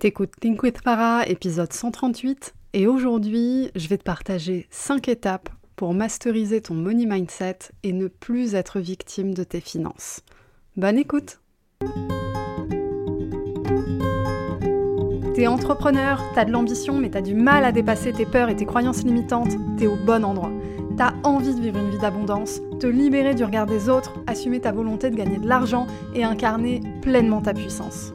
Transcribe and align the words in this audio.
T'écoutes 0.00 0.32
Think 0.40 0.62
with 0.62 0.78
Farah, 0.82 1.28
épisode 1.28 1.74
138, 1.74 2.54
et 2.72 2.86
aujourd'hui, 2.86 3.70
je 3.74 3.86
vais 3.86 3.98
te 3.98 4.02
partager 4.02 4.66
5 4.70 5.08
étapes 5.08 5.50
pour 5.76 5.92
masteriser 5.92 6.62
ton 6.62 6.72
money 6.72 7.04
mindset 7.04 7.58
et 7.82 7.92
ne 7.92 8.08
plus 8.08 8.54
être 8.54 8.80
victime 8.80 9.34
de 9.34 9.44
tes 9.44 9.60
finances. 9.60 10.22
Bonne 10.78 10.96
écoute 10.96 11.42
T'es 15.34 15.46
entrepreneur, 15.46 16.24
t'as 16.34 16.46
de 16.46 16.50
l'ambition, 16.50 16.96
mais 16.96 17.10
t'as 17.10 17.20
du 17.20 17.34
mal 17.34 17.66
à 17.66 17.70
dépasser 17.70 18.14
tes 18.14 18.24
peurs 18.24 18.48
et 18.48 18.56
tes 18.56 18.64
croyances 18.64 19.04
limitantes, 19.04 19.52
t'es 19.76 19.86
au 19.86 19.96
bon 19.96 20.24
endroit. 20.24 20.52
T'as 20.96 21.12
envie 21.24 21.54
de 21.54 21.60
vivre 21.60 21.78
une 21.78 21.90
vie 21.90 21.98
d'abondance, 21.98 22.62
te 22.80 22.86
libérer 22.86 23.34
du 23.34 23.44
regard 23.44 23.66
des 23.66 23.90
autres, 23.90 24.14
assumer 24.26 24.60
ta 24.60 24.72
volonté 24.72 25.10
de 25.10 25.16
gagner 25.16 25.36
de 25.36 25.46
l'argent 25.46 25.86
et 26.14 26.24
incarner 26.24 26.80
pleinement 27.02 27.42
ta 27.42 27.52
puissance. 27.52 28.14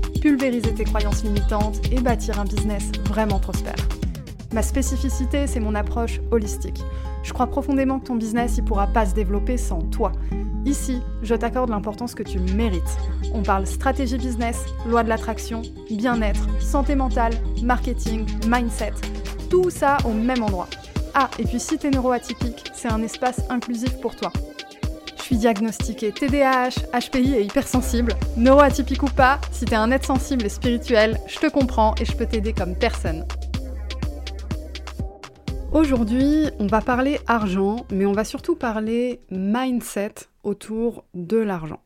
pulvériser 0.21 0.73
tes 0.73 0.83
croyances 0.83 1.23
limitantes 1.23 1.81
et 1.91 1.99
bâtir 1.99 2.39
un 2.39 2.45
business 2.45 2.91
vraiment 3.09 3.39
prospère. 3.39 3.75
Ma 4.53 4.61
spécificité, 4.61 5.47
c'est 5.47 5.59
mon 5.59 5.75
approche 5.75 6.21
holistique. 6.29 6.81
Je 7.23 7.33
crois 7.33 7.47
profondément 7.47 7.99
que 7.99 8.05
ton 8.07 8.15
business 8.15 8.57
ne 8.57 8.63
pourra 8.63 8.87
pas 8.87 9.05
se 9.05 9.13
développer 9.13 9.57
sans 9.57 9.81
toi. 9.81 10.11
Ici, 10.65 11.01
je 11.23 11.33
t'accorde 11.33 11.69
l'importance 11.69 12.13
que 12.13 12.23
tu 12.23 12.39
mérites. 12.39 12.97
On 13.33 13.41
parle 13.41 13.65
stratégie 13.65 14.17
business, 14.17 14.65
loi 14.85 15.03
de 15.03 15.09
l'attraction, 15.09 15.63
bien-être, 15.89 16.47
santé 16.59 16.95
mentale, 16.95 17.33
marketing, 17.63 18.25
mindset. 18.47 18.93
Tout 19.49 19.69
ça 19.69 19.97
au 20.05 20.13
même 20.13 20.43
endroit. 20.43 20.67
Ah, 21.13 21.29
et 21.39 21.43
puis 21.43 21.59
si 21.59 21.77
t'es 21.77 21.89
neuroatypique, 21.89 22.71
c'est 22.73 22.91
un 22.91 23.01
espace 23.01 23.41
inclusif 23.49 23.99
pour 23.99 24.15
toi 24.15 24.31
suis 25.31 25.37
diagnostiquée 25.37 26.11
TDAH, 26.11 26.89
HPI 26.91 27.35
et 27.35 27.43
hypersensible. 27.43 28.15
Neuroatypique 28.35 29.01
ou 29.01 29.07
pas, 29.07 29.39
si 29.53 29.63
t'es 29.63 29.75
un 29.75 29.89
être 29.91 30.03
sensible 30.03 30.45
et 30.45 30.49
spirituel, 30.49 31.17
je 31.25 31.39
te 31.39 31.49
comprends 31.49 31.95
et 32.01 32.05
je 32.05 32.17
peux 32.17 32.25
t'aider 32.25 32.51
comme 32.51 32.75
personne. 32.75 33.25
Aujourd'hui, 35.71 36.49
on 36.59 36.67
va 36.67 36.81
parler 36.81 37.17
argent, 37.27 37.85
mais 37.93 38.05
on 38.05 38.11
va 38.11 38.25
surtout 38.25 38.57
parler 38.57 39.21
mindset 39.29 40.15
autour 40.43 41.05
de 41.13 41.37
l'argent. 41.37 41.79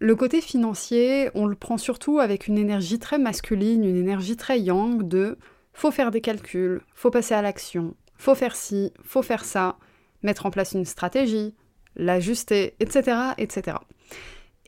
Le 0.00 0.16
côté 0.16 0.40
financier, 0.40 1.28
on 1.34 1.44
le 1.44 1.56
prend 1.56 1.76
surtout 1.76 2.18
avec 2.18 2.46
une 2.46 2.56
énergie 2.56 2.98
très 2.98 3.18
masculine, 3.18 3.84
une 3.84 3.96
énergie 3.96 4.36
très 4.36 4.58
yang 4.58 5.06
de 5.06 5.36
faut 5.74 5.90
faire 5.90 6.10
des 6.10 6.22
calculs, 6.22 6.80
faut 6.94 7.10
passer 7.10 7.34
à 7.34 7.42
l'action, 7.42 7.94
faut 8.16 8.34
faire 8.34 8.56
ci, 8.56 8.94
faut 9.04 9.22
faire 9.22 9.44
ça, 9.44 9.76
mettre 10.22 10.46
en 10.46 10.50
place 10.50 10.72
une 10.72 10.86
stratégie, 10.86 11.54
l'ajuster, 11.96 12.74
etc., 12.80 13.16
etc. 13.38 13.76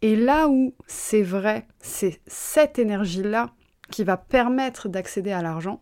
Et 0.03 0.17
là 0.17 0.49
où 0.49 0.75
c'est 0.87 1.23
vrai, 1.23 1.67
c'est 1.81 2.21
cette 2.27 2.79
énergie-là 2.79 3.51
qui 3.91 4.05
va 4.05 4.17
permettre 4.17 4.89
d'accéder 4.89 5.33
à 5.33 5.43
l'argent, 5.43 5.81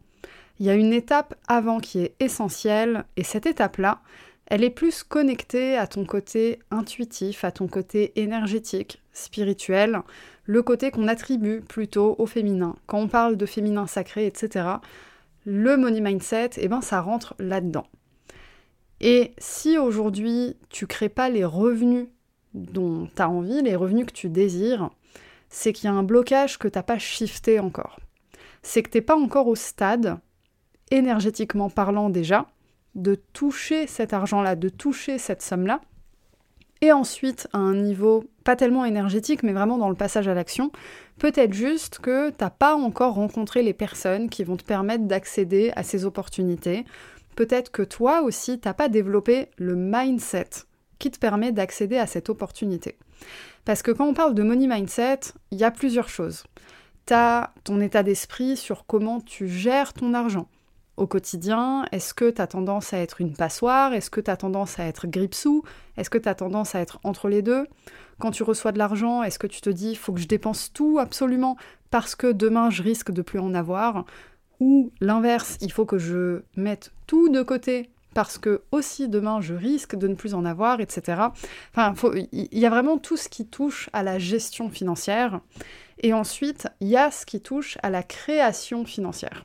il 0.61 0.67
y 0.67 0.71
a 0.71 0.75
une 0.75 0.93
étape 0.93 1.35
avant 1.49 1.81
qui 1.81 2.01
est 2.01 2.15
essentielle, 2.21 3.05
et 3.17 3.25
cette 3.25 3.47
étape-là, 3.47 4.01
elle 4.47 4.63
est 4.63 4.71
plus 4.71 5.03
connectée 5.03 5.77
à 5.77 5.87
ton 5.87 6.05
côté 6.05 6.61
intuitif, 6.71 7.45
à 7.45 7.51
ton 7.51 7.67
côté 7.67 8.13
énergétique, 8.21 9.03
spirituel, 9.13 10.03
le 10.45 10.63
côté 10.63 10.91
qu'on 10.91 11.09
attribue 11.09 11.61
plutôt 11.61 12.15
au 12.19 12.27
féminin. 12.27 12.77
Quand 12.87 12.99
on 12.99 13.09
parle 13.09 13.37
de 13.37 13.47
féminin 13.47 13.87
sacré, 13.87 14.27
etc., 14.27 14.67
le 15.47 15.77
money 15.77 16.01
mindset, 16.01 16.51
eh 16.59 16.69
ben, 16.69 16.81
ça 16.81 17.01
rentre 17.01 17.35
là-dedans. 17.39 17.87
Et 19.07 19.35
si 19.37 19.77
aujourd'hui 19.77 20.57
tu 20.71 20.87
crées 20.87 21.11
pas 21.11 21.29
les 21.29 21.45
revenus 21.45 22.09
dont 22.55 23.07
tu 23.15 23.21
as 23.21 23.29
envie, 23.29 23.61
les 23.61 23.77
revenus 23.77 24.07
que 24.07 24.13
tu 24.13 24.31
désires, 24.31 24.89
c'est 25.51 25.75
qu'il 25.75 25.91
y 25.91 25.93
a 25.93 25.93
un 25.93 26.03
blocage 26.03 26.59
que 26.59 26.69
tu 26.69 26.79
n'as 26.79 26.83
pas 26.83 26.99
shifté 26.99 27.61
encore. 27.61 28.01
C'est 28.63 28.83
que 28.83 28.89
tu 28.89 28.97
n'es 28.97 29.03
pas 29.03 29.15
encore 29.15 29.47
au 29.47 29.57
stade, 29.57 30.17
énergétiquement 30.91 31.69
parlant 31.69 32.09
déjà, 32.09 32.47
de 32.95 33.15
toucher 33.15 33.87
cet 33.87 34.15
argent-là, 34.15 34.57
de 34.57 34.71
toucher 34.71 35.19
cette 35.19 35.43
somme-là, 35.43 35.83
et 36.81 36.91
ensuite 36.91 37.47
à 37.53 37.59
un 37.59 37.75
niveau 37.75 38.25
pas 38.43 38.57
tellement 38.57 38.87
énergétique, 38.87 39.43
mais 39.43 39.53
vraiment 39.53 39.77
dans 39.77 39.91
le 39.91 39.95
passage 39.95 40.29
à 40.29 40.35
l'action, 40.35 40.71
peut-être 41.19 41.53
juste 41.53 41.99
que 41.99 42.31
tu 42.31 42.37
n'as 42.41 42.51
pas 42.51 42.75
encore 42.75 43.15
rencontré 43.15 43.63
les 43.63 43.75
personnes 43.75 44.31
qui 44.31 44.45
vont 44.45 44.57
te 44.57 44.65
permettre 44.65 45.05
d'accéder 45.05 45.73
à 45.77 45.83
ces 45.83 46.07
opportunités, 46.07 46.87
peut-être 47.35 47.71
que 47.71 47.83
toi 47.83 48.23
aussi, 48.23 48.59
t'as 48.59 48.75
pas 48.75 48.89
développé 48.89 49.49
le 49.57 49.75
mindset 49.77 50.51
qui 50.99 51.11
te 51.11 51.19
permet 51.19 51.53
d'accéder 51.53 51.99
à 51.99 52.07
cette 52.07 52.31
opportunité. 52.31 52.97
Parce 53.65 53.83
que 53.83 53.91
quand 53.91 54.07
on 54.07 54.15
parle 54.15 54.35
de 54.35 54.43
money 54.43 54.67
mindset, 54.67 55.21
il 55.51 55.59
y 55.59 55.65
a 55.65 55.71
plusieurs 55.71 56.09
choses. 56.09 56.45
Tu 57.07 57.15
as 57.15 57.53
ton 57.65 57.81
état 57.81 58.03
d'esprit 58.03 58.57
sur 58.57 58.87
comment 58.87 59.21
tu 59.21 59.49
gères 59.49 59.93
ton 59.93 60.15
argent. 60.15 60.49
Au 60.97 61.09
quotidien, 61.09 61.85
est-ce 61.91 62.15
que 62.15 62.31
tu 62.31 62.41
as 62.41 62.47
tendance 62.47 62.93
à 62.93 62.99
être 62.99 63.21
une 63.21 63.35
passoire? 63.35 63.93
Est-ce 63.93 64.11
que 64.11 64.21
tu 64.21 64.31
as 64.31 64.37
tendance 64.37 64.79
à 64.79 64.85
être 64.85 65.09
gripsou 65.09 65.65
Est-ce 65.97 66.09
que 66.09 66.19
tu 66.19 66.29
as 66.29 66.37
tendance 66.37 66.75
à 66.75 66.81
être 66.81 67.01
entre 67.03 67.29
les 67.29 67.43
deux? 67.43 67.67
Quand 68.21 68.31
tu 68.31 68.45
reçois 68.45 68.71
de 68.71 68.79
l'argent, 68.79 69.25
est-ce 69.25 69.41
que 69.41 69.49
tu 69.49 69.61
te 69.61 69.71
dis 69.71 69.97
faut 69.97 70.13
que 70.13 70.21
je 70.21 70.29
dépense 70.29 70.73
tout 70.73 70.99
absolument 71.01 71.57
parce 71.91 72.15
que 72.15 72.31
demain 72.31 72.71
je 72.71 72.83
risque 72.83 73.11
de 73.11 73.23
plus 73.23 73.41
en 73.41 73.55
avoir? 73.55 74.05
Ou 74.61 74.93
l'inverse, 75.01 75.59
il 75.61 75.73
faut 75.73 75.85
que 75.85 75.99
je 75.99 76.43
mette 76.57 76.93
tout 77.07 77.29
de 77.29 77.43
côté 77.43 77.91
parce 78.15 78.39
que 78.39 78.63
aussi 78.71 79.09
demain 79.09 79.41
je 79.41 79.55
risque 79.55 79.97
de 79.97 80.09
ne 80.09 80.15
plus 80.15 80.35
en 80.35 80.45
avoir, 80.45 80.81
etc. 80.81 81.23
Enfin, 81.75 81.95
il 82.33 82.59
y 82.59 82.67
a 82.67 82.71
vraiment 82.71 82.97
tout 82.97 83.17
ce 83.17 83.29
qui 83.29 83.47
touche 83.47 83.91
à 83.93 84.03
la 84.03 84.19
gestion 84.19 84.71
financière. 84.71 85.41
Et 85.99 86.13
ensuite, 86.13 86.69
il 86.81 86.89
y 86.89 86.97
a 86.97 87.11
ce 87.11 87.27
qui 87.27 87.41
touche 87.41 87.79
à 87.83 87.91
la 87.91 88.03
création 88.03 88.85
financière. 88.85 89.45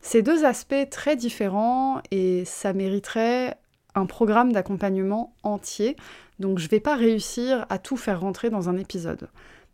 Ces 0.00 0.22
deux 0.22 0.44
aspects 0.44 0.88
très 0.90 1.16
différents 1.16 2.00
et 2.10 2.44
ça 2.44 2.72
mériterait 2.72 3.56
un 3.94 4.06
programme 4.06 4.52
d'accompagnement 4.52 5.34
entier. 5.42 5.96
Donc 6.38 6.58
je 6.58 6.64
ne 6.64 6.70
vais 6.70 6.80
pas 6.80 6.94
réussir 6.94 7.66
à 7.68 7.78
tout 7.78 7.96
faire 7.96 8.20
rentrer 8.20 8.48
dans 8.48 8.68
un 8.68 8.76
épisode. 8.76 9.28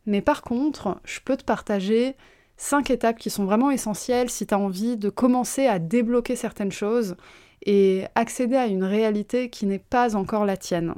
Mais 0.06 0.22
par 0.22 0.42
contre, 0.42 0.98
je 1.04 1.20
peux 1.20 1.36
te 1.36 1.44
partager 1.44 2.16
cinq 2.56 2.90
étapes 2.90 3.18
qui 3.18 3.30
sont 3.30 3.44
vraiment 3.44 3.70
essentielles 3.70 4.30
si 4.30 4.46
tu 4.46 4.54
as 4.54 4.58
envie 4.58 4.96
de 4.96 5.08
commencer 5.10 5.66
à 5.66 5.78
débloquer 5.78 6.36
certaines 6.36 6.72
choses 6.72 7.16
et 7.66 8.04
accéder 8.14 8.56
à 8.56 8.66
une 8.66 8.84
réalité 8.84 9.50
qui 9.50 9.66
n'est 9.66 9.78
pas 9.78 10.16
encore 10.16 10.44
la 10.44 10.56
tienne. 10.56 10.94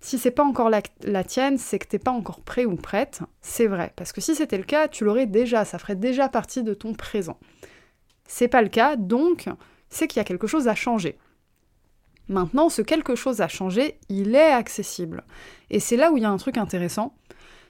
Si 0.00 0.18
c'est 0.18 0.32
pas 0.32 0.44
encore 0.44 0.68
la, 0.68 1.24
tienne, 1.24 1.58
c'est 1.58 1.78
que 1.78 1.86
t'es 1.86 2.00
pas 2.00 2.10
encore 2.10 2.40
prêt 2.40 2.64
ou 2.64 2.74
prête, 2.74 3.20
c'est 3.40 3.68
vrai. 3.68 3.92
Parce 3.94 4.12
que 4.12 4.20
si 4.20 4.34
c'était 4.34 4.58
le 4.58 4.64
cas, 4.64 4.88
tu 4.88 5.04
l'aurais 5.04 5.26
déjà, 5.26 5.64
ça 5.64 5.78
ferait 5.78 5.94
déjà 5.94 6.28
partie 6.28 6.64
de 6.64 6.74
ton 6.74 6.92
présent. 6.92 7.38
C'est 8.26 8.48
pas 8.48 8.62
le 8.62 8.68
cas, 8.68 8.96
donc 8.96 9.48
c'est 9.90 10.08
qu'il 10.08 10.18
y 10.18 10.20
a 10.20 10.24
quelque 10.24 10.48
chose 10.48 10.66
à 10.66 10.74
changer. 10.74 11.18
Maintenant, 12.28 12.68
ce 12.68 12.82
quelque 12.82 13.14
chose 13.14 13.40
à 13.40 13.48
changer, 13.48 13.98
il 14.08 14.34
est 14.34 14.50
accessible. 14.50 15.22
Et 15.70 15.78
c'est 15.78 15.96
là 15.96 16.10
où 16.10 16.16
il 16.16 16.24
y 16.24 16.26
a 16.26 16.30
un 16.30 16.36
truc 16.36 16.56
intéressant, 16.56 17.14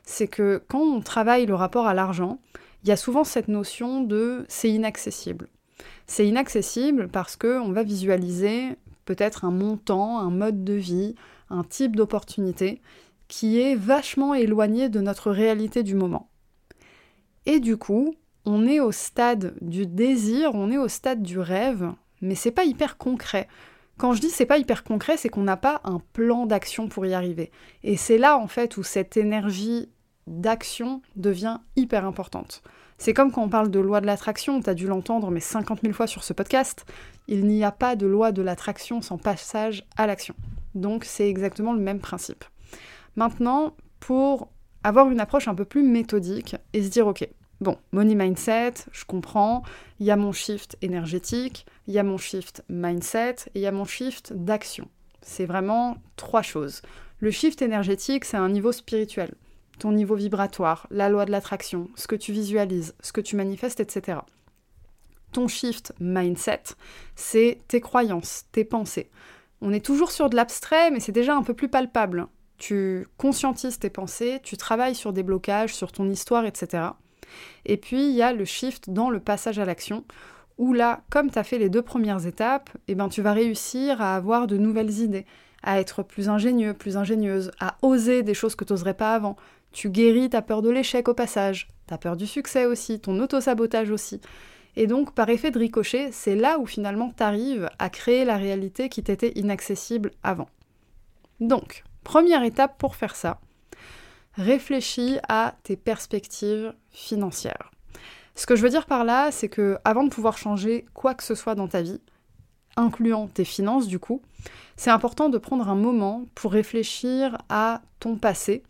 c'est 0.03 0.29
que 0.29 0.63
quand 0.69 0.81
on 0.81 1.01
travaille 1.01 1.45
le 1.45 1.55
rapport 1.55 1.87
à 1.87 1.93
l'argent, 1.93 2.41
il 2.83 2.89
y 2.89 2.93
a 2.93 2.97
souvent 2.97 3.25
cette 3.25 3.49
notion 3.49 4.03
de 4.03 4.45
c'est 4.49 4.71
inaccessible. 4.71 5.49
C'est 6.07 6.27
inaccessible 6.27 7.09
parce 7.09 7.37
qu'on 7.37 7.73
va 7.73 7.83
visualiser 7.83 8.77
peut-être 9.05 9.45
un 9.45 9.51
montant, 9.51 10.19
un 10.19 10.31
mode 10.31 10.65
de 10.65 10.75
vie, 10.75 11.15
un 11.51 11.65
type 11.65 11.97
d'opportunité 11.97 12.81
qui 13.29 13.61
est 13.61 13.75
vachement 13.75 14.35
éloigné 14.35 14.89
de 14.89 15.01
notre 15.01 15.31
réalité 15.31 15.83
du 15.83 15.95
moment. 15.95 16.29
Et 17.47 17.61
du 17.61 17.77
coup, 17.77 18.15
on 18.45 18.67
est 18.67 18.81
au 18.81 18.93
stade 18.93 19.55
du 19.61 19.87
désir, 19.87 20.51
on 20.55 20.71
est 20.71 20.79
au 20.79 20.89
stade 20.89 21.23
du 21.23 21.39
rêve, 21.39 21.93
mais 22.21 22.35
c'est 22.35 22.51
pas 22.51 22.65
hyper 22.65 22.99
concret. 22.99 23.49
Quand 23.97 24.15
je 24.15 24.21
dis 24.21 24.31
c'est 24.31 24.47
pas 24.47 24.59
hyper 24.59 24.85
concret, 24.85 25.17
c'est 25.17 25.29
qu'on 25.29 25.43
n'a 25.43 25.57
pas 25.57 25.81
un 25.85 26.01
plan 26.13 26.47
d'action 26.47 26.89
pour 26.89 27.07
y 27.07 27.15
arriver. 27.15 27.51
Et 27.85 27.97
c'est 27.97 28.19
là 28.19 28.39
en 28.39 28.49
fait 28.49 28.77
où 28.77 28.83
cette 28.83 29.17
énergie 29.17 29.89
d'action 30.27 31.03
devient 31.17 31.59
hyper 31.77 32.05
importante. 32.05 32.63
C'est 32.99 33.15
comme 33.15 33.33
quand 33.33 33.43
on 33.43 33.49
parle 33.49 33.71
de 33.71 33.81
loi 33.81 34.01
de 34.01 34.07
l'attraction, 34.07 34.61
tu 34.61 34.71
as 34.71 34.75
dû 34.75 34.87
l'entendre 34.87 35.31
mais 35.31 35.41
50 35.41 35.81
000 35.83 35.93
fois 35.93 36.07
sur 36.07 36.23
ce 36.23 36.33
podcast, 36.33 36.87
il 37.27 37.47
n'y 37.47 37.65
a 37.65 37.73
pas 37.73 37.97
de 37.97 38.07
loi 38.07 38.33
de 38.33 38.43
l'attraction 38.43 39.03
sans 39.03 39.19
passage 39.19 39.85
à 39.97 40.07
l'action. 40.07 40.35
Donc 40.75 41.05
c'est 41.05 41.29
exactement 41.29 41.73
le 41.73 41.81
même 41.81 42.01
principe. 42.01 42.45
Maintenant, 43.17 43.75
pour 44.01 44.49
avoir 44.85 45.11
une 45.11 45.21
approche 45.21 45.49
un 45.49 45.55
peu 45.55 45.65
plus 45.65 45.83
méthodique 45.83 46.57
et 46.73 46.83
se 46.83 46.89
dire 46.89 47.07
ok, 47.07 47.29
bon, 47.61 47.77
money 47.93 48.15
mindset, 48.15 48.75
je 48.93 49.05
comprends, 49.05 49.63
il 50.01 50.07
y 50.07 50.11
a 50.11 50.17
mon 50.17 50.33
shift 50.33 50.77
énergétique, 50.83 51.67
il 51.87 51.95
y 51.95 51.99
a 51.99 52.03
mon 52.03 52.19
shift 52.19 52.65
mindset 52.69 53.37
et 53.55 53.61
il 53.61 53.63
y 53.63 53.67
a 53.67 53.73
mon 53.73 53.85
shift 53.85 54.33
d'action. 54.33 54.89
C'est 55.23 55.47
vraiment 55.47 55.97
trois 56.17 56.43
choses. 56.43 56.83
Le 57.21 57.31
shift 57.31 57.63
énergétique, 57.63 58.25
c'est 58.25 58.37
un 58.37 58.49
niveau 58.49 58.73
spirituel, 58.73 59.35
ton 59.79 59.93
niveau 59.93 60.15
vibratoire, 60.15 60.87
la 60.91 61.09
loi 61.09 61.25
de 61.25 61.31
l'attraction, 61.31 61.89
ce 61.97 62.07
que 62.07 62.17
tu 62.17 62.33
visualises, 62.33 62.95
ce 63.01 63.13
que 63.13 63.21
tu 63.21 63.37
manifestes, 63.37 63.81
etc. 63.81 64.19
Ton 65.33 65.49
shift 65.49 65.93
mindset, 65.99 66.63
c'est 67.17 67.59
tes 67.69 67.81
croyances, 67.81 68.45
tes 68.53 68.65
pensées. 68.65 69.11
On 69.61 69.73
est 69.73 69.85
toujours 69.85 70.11
sur 70.11 70.29
de 70.29 70.37
l'abstrait, 70.37 70.91
mais 70.91 71.01
c'est 71.01 71.13
déjà 71.13 71.35
un 71.35 71.43
peu 71.43 71.55
plus 71.55 71.69
palpable. 71.69 72.27
Tu 72.59 73.07
conscientises 73.17 73.79
tes 73.79 73.91
pensées, 73.91 74.41
tu 74.43 74.57
travailles 74.57 74.95
sur 74.95 75.13
des 75.13 75.23
blocages, 75.23 75.75
sur 75.75 75.93
ton 75.93 76.09
histoire, 76.11 76.45
etc. 76.45 76.85
Et 77.65 77.77
puis, 77.77 78.11
il 78.11 78.15
y 78.15 78.23
a 78.23 78.33
le 78.33 78.45
shift 78.45 78.91
dans 78.91 79.11
le 79.11 79.21
passage 79.21 79.59
à 79.59 79.65
l'action, 79.65 80.05
où 80.59 80.73
là, 80.73 81.03
comme 81.11 81.31
tu 81.31 81.39
as 81.39 81.45
fait 81.45 81.59
les 81.59 81.69
deux 81.69 81.83
premières 81.83 82.27
étapes, 82.27 82.71
eh 82.89 82.95
ben, 82.95 83.09
tu 83.09 83.23
vas 83.23 83.33
réussir 83.33 84.03
à 84.03 84.17
avoir 84.17 84.47
de 84.47 84.57
nouvelles 84.57 84.99
idées, 84.99 85.27
à 85.63 85.81
être 85.81 86.03
plus 86.03 86.29
ingénieux, 86.29 86.75
plus 86.75 86.97
ingénieuse, 86.97 87.51
à 87.61 87.77
oser 87.83 88.23
des 88.23 88.35
choses 88.35 88.55
que 88.55 88.65
tu 88.65 88.73
n'oserais 88.73 88.95
pas 88.95 89.15
avant. 89.15 89.37
Tu 89.73 89.91
guéris 89.91 90.31
ta 90.31 90.43
peur 90.43 90.63
de 90.63 90.71
l'échec 90.71 91.09
au 91.09 91.15
passage, 91.15 91.69
ta 91.87 91.99
peur 91.99 92.17
du 92.17 92.27
succès 92.27 92.67
aussi, 92.67 93.01
ton 93.01 93.19
auto-sabotage 93.21 93.91
aussi. 93.91 94.21
Et 94.77 94.87
donc, 94.87 95.15
par 95.15 95.29
effet 95.29 95.51
de 95.51 95.59
ricochet, 95.59 96.11
c'est 96.13 96.37
là 96.37 96.59
où 96.59 96.67
finalement 96.67 97.13
tu 97.17 97.23
arrives 97.23 97.69
à 97.79 97.91
créer 97.91 98.25
la 98.25 98.37
réalité 98.37 98.89
qui 98.89 99.03
t'était 99.03 99.33
inaccessible 99.35 100.13
avant. 100.23 100.49
Donc, 101.41 101.85
première 102.05 102.43
étape 102.43 102.79
pour 102.79 102.97
faire 102.97 103.17
ça, 103.17 103.41
réfléchis 104.35 105.19
à 105.29 105.55
tes 105.63 105.77
perspectives 105.77 106.73
financières. 106.91 107.71
Ce 108.35 108.47
que 108.47 108.57
je 108.57 108.63
veux 108.63 108.71
dire 108.71 108.87
par 108.87 109.05
là, 109.05 109.31
c'est 109.31 109.49
que 109.49 109.77
avant 109.85 110.05
de 110.05 110.09
pouvoir 110.09 110.39
changer 110.39 110.87
quoi 110.95 111.15
que 111.15 111.23
ce 111.23 111.35
soit 111.35 111.55
dans 111.55 111.69
ta 111.69 111.83
vie, 111.83 112.01
incluant 112.77 113.27
tes 113.29 113.45
finances 113.45 113.87
du 113.87 113.99
coup, 113.99 114.23
c'est 114.77 114.91
important 114.91 115.29
de 115.29 115.37
prendre 115.37 115.69
un 115.69 115.75
moment 115.75 116.25
pour 116.35 116.53
réfléchir 116.53 117.37
à 117.51 117.83
ton 118.01 118.17
passé 118.17 118.63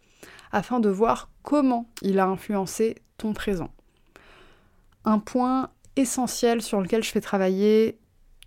afin 0.52 0.81
de 0.81 0.88
voir 0.88 1.31
comment 1.43 1.88
il 2.02 2.19
a 2.19 2.26
influencé 2.26 2.96
ton 3.19 3.32
présent. 3.32 3.70
Un 5.04 5.19
point 5.19 5.70
essentiel 5.96 6.62
sur 6.62 6.81
lequel 6.81 7.02
je 7.02 7.10
fais 7.10 7.20
travailler 7.20 7.99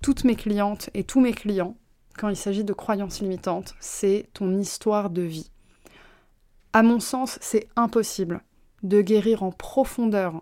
toutes 0.01 0.23
mes 0.23 0.35
clientes 0.35 0.89
et 0.93 1.03
tous 1.03 1.19
mes 1.19 1.33
clients 1.33 1.75
quand 2.17 2.29
il 2.29 2.37
s'agit 2.37 2.63
de 2.63 2.73
croyances 2.73 3.21
limitantes, 3.21 3.75
c'est 3.79 4.29
ton 4.33 4.57
histoire 4.57 5.09
de 5.09 5.21
vie. 5.21 5.51
À 6.71 6.81
mon 6.81 6.99
sens, 6.99 7.37
c'est 7.41 7.67
impossible 7.75 8.41
de 8.83 9.01
guérir 9.01 9.43
en 9.43 9.51
profondeur 9.51 10.41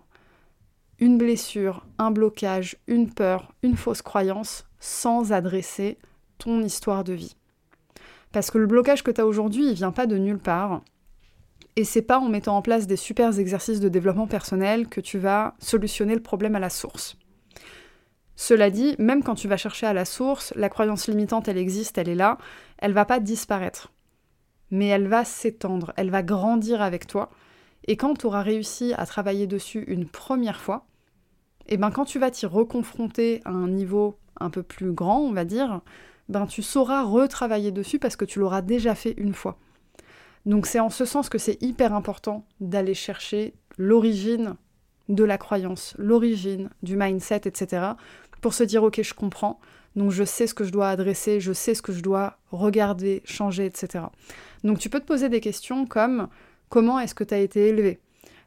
une 1.00 1.18
blessure, 1.18 1.86
un 1.98 2.12
blocage, 2.12 2.77
une 2.88 3.12
peur, 3.12 3.54
une 3.63 3.75
fausse 3.75 4.01
croyance 4.01 4.66
sans 4.80 5.31
adresser 5.31 5.98
ton 6.38 6.62
histoire 6.62 7.04
de 7.04 7.13
vie. 7.13 7.36
Parce 8.31 8.51
que 8.51 8.57
le 8.57 8.68
blocage 8.68 9.04
que 9.04 9.12
tu 9.12 9.21
as 9.21 9.25
aujourd'hui, 9.25 9.68
il 9.68 9.74
vient 9.74 9.92
pas 9.92 10.06
de 10.06 10.18
nulle 10.18 10.39
part. 10.39 10.81
Et 11.75 11.84
c'est 11.84 12.04
pas 12.04 12.20
en 12.20 12.30
mettant 12.30 12.58
en 12.58 12.62
place 12.62 12.86
des 12.86 12.98
super 12.98 13.40
exercices 13.40 13.80
de 13.80 13.90
développement 13.90 14.28
personnel 14.28 14.88
que 14.88 15.02
tu 15.02 15.18
vas 15.18 15.56
solutionner 15.60 16.14
le 16.14 16.22
problème 16.22 16.56
à 16.56 16.60
la 16.60 16.70
source. 16.70 17.18
Cela 18.36 18.70
dit, 18.70 18.96
même 19.00 19.24
quand 19.24 19.36
tu 19.36 19.48
vas 19.48 19.58
chercher 19.58 19.86
à 19.86 19.94
la 19.94 20.06
source, 20.06 20.54
la 20.56 20.70
croyance 20.70 21.08
limitante, 21.08 21.48
elle 21.48 21.58
existe, 21.58 21.98
elle 21.98 22.10
est 22.10 22.16
là, 22.16 22.38
elle 22.78 22.94
va 22.94 23.06
pas 23.06 23.20
disparaître. 23.20 23.92
Mais 24.72 24.88
elle 24.88 25.08
va 25.08 25.24
s'étendre, 25.24 25.94
elle 25.98 26.10
va 26.10 26.24
grandir 26.24 26.81
avec 26.81 27.06
toi, 27.06 27.30
et 27.86 27.98
quand 27.98 28.16
tu 28.16 28.26
auras 28.26 28.42
réussi 28.42 28.94
à 28.98 29.06
travailler 29.06 29.46
dessus 29.46 29.84
une 29.88 30.08
première 30.08 30.62
fois, 30.62 30.86
et 31.68 31.76
eh 31.76 31.78
ben 31.78 31.92
quand 31.92 32.06
tu 32.06 32.19
vas 32.19 32.31
t'y 32.31 32.46
reconfronter 32.46 33.42
à 33.46 33.52
un 33.52 33.69
niveau 33.69 34.18
un 34.40 34.50
peu 34.50 34.64
plus 34.64 34.92
grand, 34.92 35.19
on 35.19 35.31
va 35.31 35.46
dire, 35.46 35.81
ben 36.28 36.46
tu 36.46 36.62
sauras 36.62 37.04
retravailler 37.04 37.72
dessus 37.72 38.00
parce 38.00 38.16
que 38.16 38.26
tu 38.26 38.40
l'auras 38.40 38.62
déjà 38.62 38.96
fait 38.96 39.14
une 39.18 39.34
fois. 39.34 39.58
Donc 40.45 40.66
c'est 40.66 40.80
en 40.80 40.90
ce 40.90 41.06
sens 41.06 41.30
que 41.30 41.38
c'est 41.38 41.62
hyper 41.62 41.94
important 41.94 42.45
d'aller 42.60 42.94
chercher 42.94 43.54
l'origine 43.78 44.56
de 45.10 45.24
la 45.24 45.38
croyance, 45.38 45.95
l'origine 45.98 46.69
du 46.81 46.95
mindset, 46.95 47.42
etc. 47.45 47.94
pour 48.42 48.54
se 48.54 48.63
dire 48.63 48.84
ok 48.84 49.01
je 49.01 49.13
comprends, 49.13 49.60
donc 49.95 50.12
je 50.12 50.24
sais 50.24 50.48
ce 50.48 50.54
que 50.54 50.63
je 50.63 50.72
dois 50.72 50.90
adresser, 50.90 51.40
je 51.40 51.54
sais 51.54 51.75
ce 51.75 51.81
que 51.81 51.94
je 51.94 52.01
dois 52.01 52.38
regarder, 52.51 53.22
changer, 53.25 53.66
etc. 53.66 54.06
Donc 54.63 54.80
tu 54.80 54.90
peux 54.90 55.00
te 55.00 55.06
poser 55.06 55.30
des 55.30 55.42
questions 55.42 55.86
comme 55.86 56.30
Comment 56.74 57.00
est-ce 57.00 57.13
que 57.13 57.24
tu 57.24 57.36
as 57.36 57.38
été 57.38 57.68
élevé? 57.68 58.00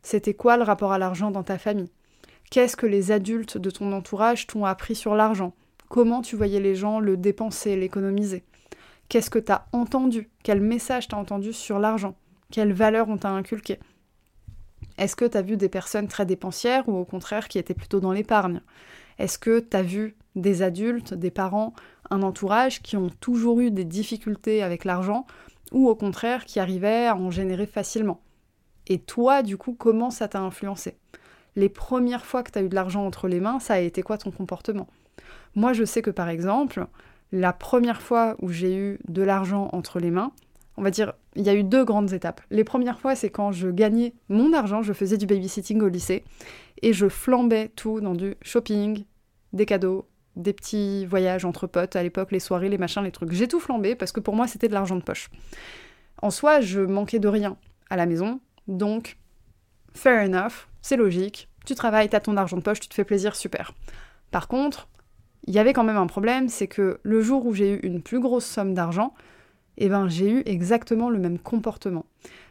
C'était 0.03 0.35
quoi 0.35 0.57
le 0.57 0.65
rapport 0.65 0.91
à 0.91 0.99
l'argent 0.99 1.31
dans 1.31 1.45
ta 1.45 1.59
famille? 1.59 1.93
Qu'est-ce 2.51 2.77
que 2.77 2.85
les 2.85 3.13
adultes 3.13 3.57
de 3.57 3.71
ton 3.71 3.93
entourage 3.93 4.49
t'ont 4.49 4.65
appris 4.65 4.97
sur 4.97 5.15
l'argent? 5.15 5.55
Comment 5.89 6.23
tu 6.23 6.35
voyais 6.35 6.59
les 6.59 6.75
gens 6.75 6.99
le 6.99 7.17
dépenser, 7.17 7.77
l'économiser? 7.77 8.43
Qu'est-ce 9.09 9.31
que 9.31 9.39
tu 9.39 9.53
as 9.53 9.67
entendu? 9.73 10.31
Quel 10.43 10.61
message 10.61 11.09
t'as 11.09 11.17
entendu 11.17 11.53
sur 11.53 11.79
l'argent? 11.79 12.17
Quelles 12.51 12.73
valeurs 12.73 13.09
on 13.09 13.17
t'a 13.17 13.31
inculqué 13.31 13.79
Est-ce 14.99 15.15
que 15.15 15.25
tu 15.25 15.37
as 15.37 15.43
vu 15.43 15.57
des 15.57 15.69
personnes 15.69 16.09
très 16.09 16.27
dépensières 16.27 16.89
ou 16.89 16.97
au 16.97 17.05
contraire 17.05 17.49
qui 17.49 17.59
étaient 17.59 17.75
plutôt 17.75 18.01
dans 18.01 18.13
l'épargne? 18.13 18.63
Est-ce 19.19 19.39
que 19.39 19.61
tu 19.61 19.77
as 19.77 19.83
vu 19.83 20.17
des 20.35 20.63
adultes, 20.63 21.15
des 21.15 21.31
parents, 21.31 21.73
un 22.11 22.23
entourage 22.23 22.83
qui 22.83 22.97
ont 22.97 23.11
toujours 23.21 23.61
eu 23.61 23.71
des 23.71 23.85
difficultés 23.85 24.63
avec 24.63 24.85
l'argent 24.85 25.27
ou 25.73 25.89
au 25.89 25.95
contraire 25.95 26.45
qui 26.45 26.59
arrivait 26.59 27.07
à 27.07 27.17
en 27.17 27.31
générer 27.31 27.67
facilement? 27.67 28.21
Et 28.89 28.99
toi, 28.99 29.43
du 29.43 29.57
coup, 29.57 29.73
comment 29.73 30.11
ça 30.11 30.29
t'a 30.29 30.41
influencé? 30.41 30.97
Les 31.55 31.69
premières 31.69 32.27
fois 32.27 32.43
que 32.43 32.51
tu 32.51 32.59
as 32.59 32.63
eu 32.63 32.69
de 32.69 32.75
l'argent 32.75 33.07
entre 33.07 33.29
les 33.29 33.41
mains, 33.41 33.61
ça 33.61 33.75
a 33.75 33.79
été 33.79 34.03
quoi 34.03 34.19
ton 34.19 34.31
comportement? 34.31 34.89
Moi, 35.55 35.73
je 35.73 35.85
sais 35.85 36.03
que 36.03 36.11
par 36.11 36.29
exemple, 36.29 36.87
la 37.33 37.53
première 37.53 38.01
fois 38.01 38.37
où 38.41 38.49
j'ai 38.49 38.77
eu 38.77 38.99
de 39.09 39.23
l'argent 39.23 39.69
entre 39.73 39.99
les 39.99 40.11
mains, 40.11 40.33
on 40.77 40.83
va 40.83 40.91
dire, 40.91 41.15
il 41.35 41.43
y 41.43 41.49
a 41.49 41.55
eu 41.55 41.65
deux 41.65 41.85
grandes 41.85 42.13
étapes. 42.13 42.41
Les 42.51 42.65
premières 42.65 43.01
fois, 43.01 43.15
c'est 43.15 43.31
quand 43.31 43.53
je 43.53 43.69
gagnais 43.69 44.15
mon 44.29 44.53
argent, 44.53 44.83
je 44.83 44.93
faisais 44.93 45.17
du 45.17 45.27
babysitting 45.27 45.81
au 45.81 45.89
lycée, 45.89 46.25
et 46.83 46.93
je 46.93 47.09
flambais 47.09 47.71
tout 47.77 48.01
dans 48.01 48.15
du 48.15 48.35
shopping, 48.43 49.05
des 49.53 49.67
cadeaux, 49.67 50.07
des 50.37 50.53
petits 50.53 51.07
voyages 51.07 51.45
entre 51.45 51.67
potes 51.67 51.97
à 51.97 52.03
l'époque, 52.03 52.31
les 52.31 52.41
soirées, 52.41 52.69
les 52.69 52.79
machins, 52.79 53.03
les 53.03 53.11
trucs. 53.11 53.33
J'ai 53.33 53.49
tout 53.49 53.61
flambé 53.61 53.95
parce 53.95 54.13
que 54.13 54.21
pour 54.21 54.35
moi 54.35 54.47
c'était 54.47 54.69
de 54.69 54.75
l'argent 54.75 54.97
de 54.97 55.03
poche. 55.03 55.31
En 56.23 56.31
soi, 56.31 56.61
je 56.61 56.81
manquais 56.81 57.19
de 57.19 57.29
rien 57.29 57.57
à 57.91 57.97
la 57.97 58.07
maison, 58.07 58.41
donc 58.69 59.17
fair 59.95 60.27
enough, 60.27 60.69
c'est 60.83 60.97
logique. 60.97 61.49
Tu 61.65 61.75
travailles, 61.75 62.09
t'as 62.09 62.21
ton 62.21 62.37
argent 62.37 62.57
de 62.57 62.63
poche, 62.63 62.81
tu 62.81 62.89
te 62.89 62.95
fais 62.95 63.05
plaisir, 63.05 63.35
super. 63.35 63.73
Par 64.31 64.47
contre, 64.47 64.89
il 65.47 65.55
y 65.55 65.59
avait 65.59 65.73
quand 65.73 65.85
même 65.85 65.97
un 65.97 66.07
problème, 66.07 66.49
c'est 66.49 66.67
que 66.67 66.99
le 67.03 67.21
jour 67.21 67.47
où 67.47 67.55
j'ai 67.55 67.75
eu 67.75 67.81
une 67.83 68.03
plus 68.03 68.21
grosse 68.21 68.45
somme 68.45 68.75
d'argent, 68.75 69.15
eh 69.79 69.89
ben 69.89 70.09
j'ai 70.09 70.31
eu 70.31 70.43
exactement 70.47 71.11
le 71.11 71.19
même 71.19 71.39
comportement. 71.39 72.07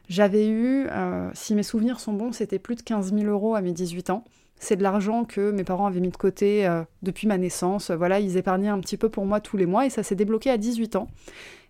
J'avais 0.07 0.47
eu, 0.47 0.87
euh, 0.91 1.29
si 1.33 1.55
mes 1.55 1.63
souvenirs 1.63 1.99
sont 1.99 2.13
bons, 2.13 2.31
c'était 2.31 2.59
plus 2.59 2.75
de 2.75 2.81
15 2.81 3.13
000 3.13 3.25
euros 3.25 3.55
à 3.55 3.61
mes 3.61 3.71
18 3.71 4.11
ans. 4.11 4.23
C'est 4.57 4.75
de 4.75 4.83
l'argent 4.83 5.25
que 5.25 5.51
mes 5.51 5.63
parents 5.63 5.87
avaient 5.87 5.99
mis 5.99 6.09
de 6.09 6.17
côté 6.17 6.67
euh, 6.67 6.83
depuis 7.01 7.27
ma 7.27 7.37
naissance. 7.37 7.91
Voilà, 7.91 8.19
ils 8.19 8.37
épargnaient 8.37 8.69
un 8.69 8.79
petit 8.79 8.97
peu 8.97 9.09
pour 9.09 9.25
moi 9.25 9.41
tous 9.41 9.57
les 9.57 9.65
mois 9.65 9.85
et 9.85 9.89
ça 9.89 10.03
s'est 10.03 10.15
débloqué 10.15 10.49
à 10.49 10.57
18 10.57 10.95
ans. 10.95 11.07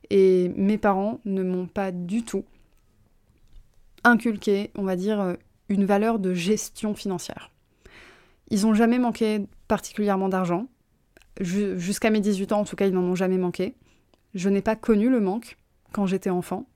Et 0.10 0.52
mes 0.56 0.78
parents 0.78 1.20
ne 1.26 1.42
m'ont 1.44 1.66
pas 1.66 1.92
du 1.92 2.24
tout 2.24 2.44
inculqué, 4.04 4.72
on 4.76 4.84
va 4.84 4.96
dire, 4.96 5.20
euh, 5.20 5.34
une 5.70 5.86
valeur 5.86 6.20
de 6.20 6.34
gestion 6.34 6.94
financière. 6.94 7.52
Ils 8.52 8.62
n'ont 8.62 8.76
jamais 8.76 9.00
manqué 9.00 9.48
particulièrement 9.68 10.30
d'argent. 10.30 10.68
Jusqu'à 11.42 12.10
mes 12.10 12.22
18 12.22 12.52
ans, 12.52 12.62
en 12.62 12.66
tout 12.66 12.76
cas, 12.76 12.88
ils 12.88 12.94
n'en 12.94 13.04
ont 13.04 13.16
jamais 13.16 13.38
manqué. 13.38 13.76
Je 14.34 14.50
n'ai 14.50 14.62
pas 14.62 14.76
connu 14.76 15.10
le 15.10 15.20
manque 15.20 15.58
quand 15.92 16.06
j'étais 16.06 16.30
enfant, 16.30 16.68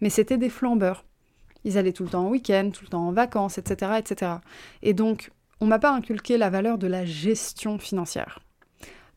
mais 0.00 0.10
c'était 0.10 0.38
des 0.38 0.48
flambeurs. 0.48 1.04
Ils 1.64 1.78
allaient 1.78 1.92
tout 1.92 2.04
le 2.04 2.10
temps 2.10 2.26
en 2.26 2.30
week-end, 2.30 2.70
tout 2.72 2.84
le 2.84 2.90
temps 2.90 3.08
en 3.08 3.12
vacances, 3.12 3.58
etc., 3.58 3.92
etc. 3.98 4.32
Et 4.82 4.92
donc, 4.92 5.30
on 5.60 5.66
m'a 5.66 5.78
pas 5.78 5.92
inculqué 5.92 6.36
la 6.36 6.50
valeur 6.50 6.78
de 6.78 6.86
la 6.86 7.04
gestion 7.04 7.78
financière. 7.78 8.40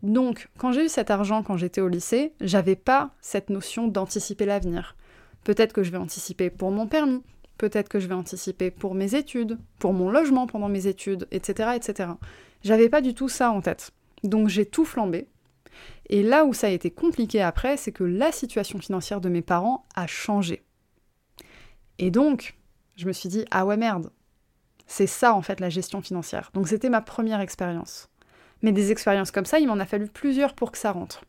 Donc, 0.04 0.48
quand 0.58 0.72
j'ai 0.72 0.86
eu 0.86 0.90
cet 0.90 1.12
argent 1.12 1.44
quand 1.44 1.58
j'étais 1.58 1.82
au 1.82 1.88
lycée, 1.88 2.34
j'avais 2.40 2.76
pas 2.76 3.12
cette 3.20 3.50
notion 3.50 3.88
d'anticiper 3.88 4.46
l'avenir. 4.46 4.96
Peut-être 5.44 5.74
que 5.74 5.84
je 5.84 5.92
vais 5.92 5.98
anticiper 5.98 6.50
pour 6.50 6.72
mon 6.72 6.88
permis, 6.88 7.24
peut-être 7.58 7.90
que 7.90 8.00
je 8.00 8.08
vais 8.08 8.16
anticiper 8.16 8.70
pour 8.70 8.94
mes 8.94 9.16
études, 9.16 9.58
pour 9.80 9.94
mon 9.94 10.10
logement 10.10 10.48
pendant 10.48 10.70
mes 10.70 10.88
études, 10.88 11.28
etc., 11.32 11.72
etc. 11.76 12.12
J'avais 12.64 12.90
pas 12.90 13.02
du 13.02 13.14
tout 13.14 13.30
ça 13.30 13.52
en 13.52 13.62
tête. 13.62 13.92
Donc 14.24 14.48
j'ai 14.48 14.66
tout 14.66 14.86
flambé. 14.86 15.28
Et 16.10 16.24
là 16.24 16.46
où 16.46 16.54
ça 16.54 16.68
a 16.68 16.72
été 16.72 16.90
compliqué 16.90 17.42
après, 17.42 17.78
c'est 17.78 17.92
que 17.92 18.04
la 18.04 18.32
situation 18.32 18.80
financière 18.80 19.22
de 19.22 19.30
mes 19.30 19.42
parents 19.42 19.86
a 19.96 20.08
changé. 20.08 20.64
Et 22.00 22.12
donc, 22.12 22.58
je 22.96 23.08
me 23.08 23.14
suis 23.14 23.30
dit, 23.30 23.46
ah 23.52 23.66
ouais 23.66 23.78
merde, 23.78 24.12
c'est 24.88 25.08
ça 25.08 25.34
en 25.34 25.42
fait 25.42 25.60
la 25.60 25.70
gestion 25.70 26.02
financière. 26.02 26.52
Donc 26.54 26.68
c'était 26.68 26.90
ma 26.90 27.02
première 27.02 27.42
expérience. 27.42 28.10
Mais 28.62 28.72
des 28.72 28.92
expériences 28.92 29.32
comme 29.32 29.46
ça, 29.46 29.60
il 29.60 29.68
m'en 29.68 29.80
a 29.80 29.86
fallu 29.86 30.08
plusieurs 30.08 30.56
pour 30.56 30.72
que 30.72 30.78
ça 30.78 30.92
rentre. 30.92 31.26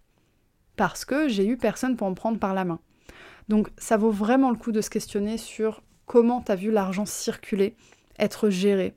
Parce 0.76 1.04
que 1.04 1.28
j'ai 1.28 1.46
eu 1.46 1.56
personne 1.56 1.96
pour 1.96 2.08
me 2.08 2.14
prendre 2.14 2.38
par 2.38 2.54
la 2.54 2.64
main. 2.64 2.80
Donc 3.48 3.70
ça 3.76 3.96
vaut 3.96 4.10
vraiment 4.10 4.50
le 4.50 4.56
coup 4.56 4.72
de 4.72 4.80
se 4.80 4.90
questionner 4.90 5.36
sur 5.36 5.82
comment 6.06 6.40
tu 6.40 6.52
as 6.52 6.56
vu 6.56 6.70
l'argent 6.70 7.04
circuler, 7.04 7.76
être 8.18 8.48
géré, 8.48 8.94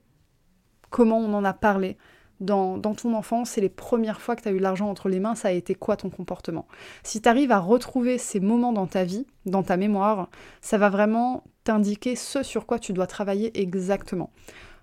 comment 0.89 1.17
on 1.17 1.33
en 1.33 1.43
a 1.43 1.53
parlé, 1.53 1.97
dans, 2.41 2.79
ton 2.79 3.13
enfance 3.13 3.57
et 3.57 3.61
les 3.61 3.69
premières 3.69 4.19
fois 4.19 4.35
que 4.35 4.41
tu 4.41 4.49
as 4.49 4.51
eu 4.51 4.59
l'argent 4.59 4.89
entre 4.89 5.07
les 5.07 5.19
mains, 5.19 5.35
ça 5.35 5.49
a 5.49 5.51
été 5.51 5.75
quoi 5.75 5.95
ton 5.95 6.09
comportement? 6.09 6.67
Si 7.03 7.21
tu 7.21 7.29
arrives 7.29 7.51
à 7.51 7.59
retrouver 7.59 8.17
ces 8.17 8.39
moments 8.39 8.73
dans 8.73 8.87
ta 8.87 9.03
vie, 9.03 9.25
dans 9.45 9.63
ta 9.63 9.77
mémoire, 9.77 10.29
ça 10.59 10.77
va 10.77 10.89
vraiment 10.89 11.43
t'indiquer 11.63 12.15
ce 12.15 12.43
sur 12.43 12.65
quoi 12.65 12.79
tu 12.79 12.93
dois 12.93 13.07
travailler 13.07 13.61
exactement. 13.61 14.31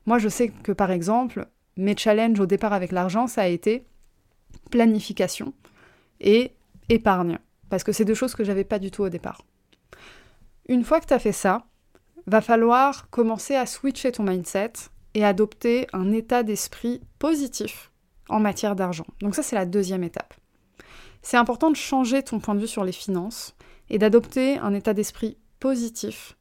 Moi, 0.06 0.18
je 0.18 0.28
sais 0.28 0.48
que 0.48 0.72
par 0.72 0.90
exemple, 0.90 1.46
mes 1.76 1.96
challenges 1.96 2.40
au 2.40 2.46
départ 2.46 2.72
avec 2.72 2.92
l'argent, 2.92 3.26
ça 3.26 3.42
a 3.42 3.48
été 3.48 3.84
planification 4.70 5.52
et 6.20 6.52
épargne. 6.88 7.38
Parce 7.68 7.84
que 7.84 7.92
c'est 7.92 8.04
deux 8.04 8.14
choses 8.14 8.34
que 8.34 8.44
j'avais 8.44 8.64
pas 8.64 8.78
du 8.78 8.90
tout 8.90 9.02
au 9.02 9.08
départ. 9.08 9.42
Une 10.68 10.84
fois 10.84 11.00
que 11.00 11.06
tu 11.06 11.14
as 11.14 11.18
fait 11.18 11.32
ça, 11.32 11.64
va 12.26 12.40
falloir 12.40 13.08
commencer 13.10 13.54
à 13.54 13.66
switcher 13.66 14.12
ton 14.12 14.22
mindset 14.22 14.72
et 15.18 15.24
adopter 15.24 15.88
un 15.92 16.12
état 16.12 16.44
d'esprit 16.44 17.00
positif 17.18 17.90
en 18.28 18.38
matière 18.38 18.76
d'argent. 18.76 19.06
Donc 19.20 19.34
ça, 19.34 19.42
c'est 19.42 19.56
la 19.56 19.66
deuxième 19.66 20.04
étape. 20.04 20.32
C'est 21.22 21.36
important 21.36 21.72
de 21.72 21.76
changer 21.76 22.22
ton 22.22 22.38
point 22.38 22.54
de 22.54 22.60
vue 22.60 22.68
sur 22.68 22.84
les 22.84 22.92
finances 22.92 23.56
et 23.90 23.98
d'adopter 23.98 24.58
un 24.58 24.74
état 24.74 24.94
d'esprit 24.94 25.36
positif 25.58 26.36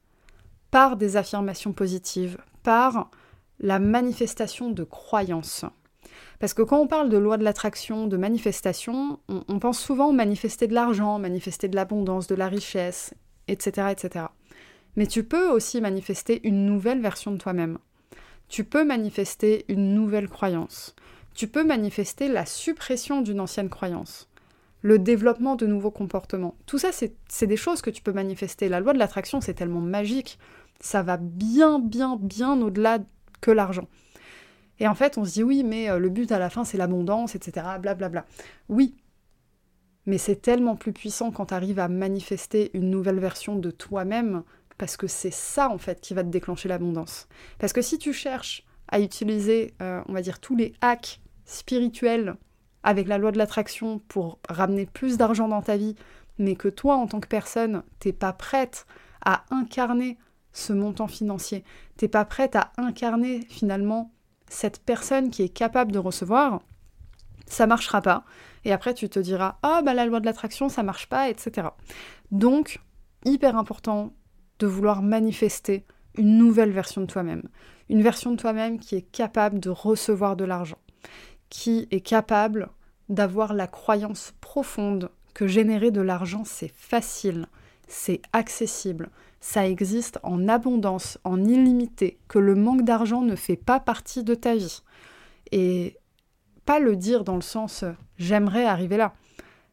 par 0.70 0.96
des 0.96 1.18
affirmations 1.18 1.74
positives, 1.74 2.38
par 2.62 3.10
la 3.60 3.80
manifestation 3.80 4.70
de 4.70 4.84
croyances. 4.84 5.66
Parce 6.38 6.54
que 6.54 6.62
quand 6.62 6.80
on 6.80 6.86
parle 6.86 7.10
de 7.10 7.18
loi 7.18 7.38
de 7.38 7.44
l'attraction, 7.44 8.06
de 8.06 8.16
manifestation, 8.16 9.20
on, 9.28 9.58
pense 9.58 9.80
souvent 9.80 10.14
manifester 10.14 10.68
de 10.68 10.76
l'argent, 10.76 11.18
manifester 11.18 11.68
de 11.68 11.76
l'abondance, 11.76 12.28
de 12.28 12.36
la 12.36 12.48
richesse, 12.48 13.16
etc., 13.48 13.88
etc. 13.90 14.26
Mais 14.98 15.08
tu 15.08 15.24
peux 15.24 15.50
aussi 15.50 15.82
manifester 15.82 16.48
une 16.48 16.68
nouvelle 16.68 17.02
version 17.02 17.32
de 17.32 17.38
toi-même 17.38 17.80
tu 18.48 18.64
peux 18.64 18.84
manifester 18.84 19.66
une 19.68 19.94
nouvelle 19.94 20.30
croyance. 20.30 20.96
Tu 21.34 21.48
peux 21.48 21.64
manifester 21.64 22.28
la 22.28 22.46
suppression 22.46 23.22
d'une 23.22 23.40
ancienne 23.40 23.70
croyance, 23.70 24.30
le 24.82 24.98
développement 24.98 25.56
de 25.56 25.68
nouveaux 25.68 25.92
comportements. 25.92 26.56
Tout 26.66 26.78
ça, 26.78 26.90
c'est 26.92 27.48
des 27.48 27.58
choses 27.58 27.82
que 27.82 27.90
tu 27.90 28.02
peux 28.02 28.14
manifester. 28.14 28.70
La 28.70 28.80
loi 28.80 28.94
de 28.94 29.00
l'attraction, 29.00 29.42
c'est 29.42 29.54
tellement 29.54 29.82
magique. 29.82 30.40
Ça 30.80 31.04
va 31.04 31.18
bien, 31.18 31.80
bien, 31.80 32.18
bien 32.20 32.60
au-delà 32.62 33.00
que 33.42 33.52
l'argent. 33.52 33.88
Et 34.80 34.88
en 34.88 34.96
fait, 34.96 35.18
on 35.18 35.26
se 35.26 35.34
dit 35.34 35.44
oui, 35.44 35.64
mais 35.64 35.90
euh, 35.90 36.00
le 36.00 36.10
but 36.10 36.32
à 36.32 36.40
la 36.40 36.50
fin, 36.50 36.64
c'est 36.64 36.78
l'abondance, 36.78 37.36
etc. 37.36 37.66
Blablabla. 37.80 37.96
Bla 37.96 38.10
bla. 38.10 38.26
Oui, 38.70 38.96
mais 40.08 40.18
c'est 40.18 40.42
tellement 40.42 40.76
plus 40.76 40.94
puissant 40.94 41.32
quand 41.32 41.48
tu 41.48 41.54
arrives 41.54 41.80
à 41.80 41.88
manifester 41.88 42.72
une 42.74 42.90
nouvelle 42.90 43.20
version 43.20 43.58
de 43.58 43.72
toi-même 43.72 44.44
parce 44.78 44.98
que 44.98 45.08
c'est 45.08 45.34
ça 45.34 45.70
en 45.70 45.78
fait 45.78 46.02
qui 46.02 46.14
va 46.14 46.24
te 46.24 46.30
déclencher 46.30 46.70
l'abondance. 46.70 47.28
Parce 47.60 47.74
que 47.74 47.82
si 47.82 47.98
tu 47.98 48.14
cherches 48.14 48.64
à 48.88 49.00
utiliser, 49.00 49.74
euh, 49.82 50.02
on 50.08 50.14
va 50.14 50.22
dire, 50.22 50.40
tous 50.40 50.56
les 50.56 50.74
hacks 50.82 51.20
spirituels 51.46 52.36
avec 52.84 53.08
la 53.08 53.18
loi 53.18 53.32
de 53.32 53.38
l'attraction 53.38 54.00
pour 54.08 54.40
ramener 54.48 54.86
plus 54.86 55.18
d'argent 55.18 55.48
dans 55.48 55.62
ta 55.62 55.78
vie, 55.78 55.96
mais 56.38 56.56
que 56.56 56.68
toi, 56.68 56.96
en 56.96 57.08
tant 57.08 57.20
que 57.20 57.28
personne, 57.28 57.84
t'es 58.00 58.14
pas 58.14 58.34
prête 58.34 58.86
à 59.26 59.44
incarner 59.50 60.18
ce 60.54 60.74
montant 60.74 61.08
financier, 61.08 61.64
t'es 61.98 62.08
pas 62.08 62.26
prête 62.26 62.56
à 62.56 62.72
incarner 62.78 63.42
finalement 63.50 64.12
cette 64.50 64.80
personne 64.80 65.30
qui 65.30 65.44
est 65.44 65.50
capable 65.50 65.92
de 65.92 66.00
recevoir, 66.00 66.62
ça 67.46 67.68
marchera 67.68 68.02
pas. 68.02 68.24
Et 68.66 68.72
après, 68.72 68.94
tu 68.94 69.10
te 69.10 69.20
diras, 69.20 69.58
ah 69.64 69.82
bah 69.84 69.94
la 69.94 70.06
loi 70.06 70.20
de 70.20 70.26
l'attraction, 70.26 70.70
ça 70.70 70.84
marche 70.84 71.08
pas, 71.08 71.30
etc. 71.30 71.68
Donc, 72.32 72.80
hyper 73.26 73.58
important 73.58 74.14
de 74.60 74.68
vouloir 74.68 75.02
manifester 75.02 75.86
une 76.18 76.38
nouvelle 76.38 76.72
version 76.72 77.02
de 77.02 77.06
toi-même. 77.06 77.44
Une 77.90 78.02
version 78.02 78.32
de 78.32 78.38
toi-même 78.38 78.80
qui 78.80 78.96
est 78.96 79.10
capable 79.12 79.60
de 79.60 79.70
recevoir 79.70 80.36
de 80.36 80.46
l'argent, 80.46 80.80
qui 81.50 81.88
est 81.92 82.02
capable 82.02 82.70
d'avoir 83.10 83.54
la 83.54 83.68
croyance 83.68 84.34
profonde 84.42 85.10
que 85.34 85.48
générer 85.48 85.92
de 85.92 86.02
l'argent, 86.02 86.44
c'est 86.44 86.72
facile, 86.76 87.48
c'est 87.88 88.22
accessible, 88.34 89.10
ça 89.40 89.68
existe 89.68 90.20
en 90.24 90.48
abondance, 90.48 91.20
en 91.24 91.44
illimité, 91.46 92.20
que 92.28 92.40
le 92.40 92.56
manque 92.56 92.84
d'argent 92.84 93.22
ne 93.22 93.36
fait 93.36 93.56
pas 93.56 93.80
partie 93.80 94.24
de 94.24 94.36
ta 94.36 94.56
vie. 94.56 94.82
Et 95.52 95.98
pas 96.66 96.80
le 96.80 96.96
dire 96.96 97.24
dans 97.24 97.36
le 97.36 97.42
sens 97.42 97.86
j'aimerais 98.18 98.66
arriver 98.66 98.98
là. 98.98 99.14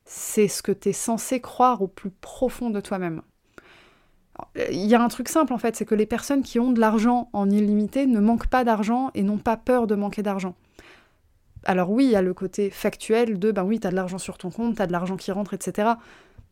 C'est 0.05 0.49
ce 0.49 0.62
que 0.62 0.71
tu 0.71 0.91
es 0.91 0.93
censé 0.93 1.41
croire 1.41 1.83
au 1.83 1.88
plus 1.88 2.11
profond 2.11 2.71
de 2.71 2.81
toi-même. 2.81 3.23
Il 4.71 4.87
y 4.87 4.95
a 4.95 5.03
un 5.03 5.09
truc 5.09 5.29
simple 5.29 5.53
en 5.53 5.59
fait, 5.59 5.76
c'est 5.76 5.85
que 5.85 5.95
les 5.95 6.07
personnes 6.07 6.43
qui 6.43 6.59
ont 6.59 6.73
de 6.73 6.81
l'argent 6.81 7.29
en 7.33 7.49
illimité 7.50 8.07
ne 8.07 8.21
manquent 8.21 8.49
pas 8.49 8.64
d'argent 8.64 9.11
et 9.14 9.23
n'ont 9.23 9.38
pas 9.38 9.57
peur 9.57 9.87
de 9.87 9.95
manquer 9.95 10.23
d'argent. 10.23 10.55
Alors 11.64 11.91
oui, 11.91 12.05
il 12.05 12.11
y 12.11 12.17
a 12.17 12.23
le 12.23 12.35
côté 12.35 12.71
factuel 12.71 13.38
de 13.38 13.53
ben 13.53 13.64
oui, 13.64 13.81
t'as 13.81 13.91
de 13.91 13.95
l'argent 13.95 14.19
sur 14.19 14.37
ton 14.38 14.50
compte, 14.50 14.76
t'as 14.76 14.87
de 14.87 14.93
l'argent 14.93 15.17
qui 15.17 15.33
rentre, 15.33 15.55
etc. 15.55 15.93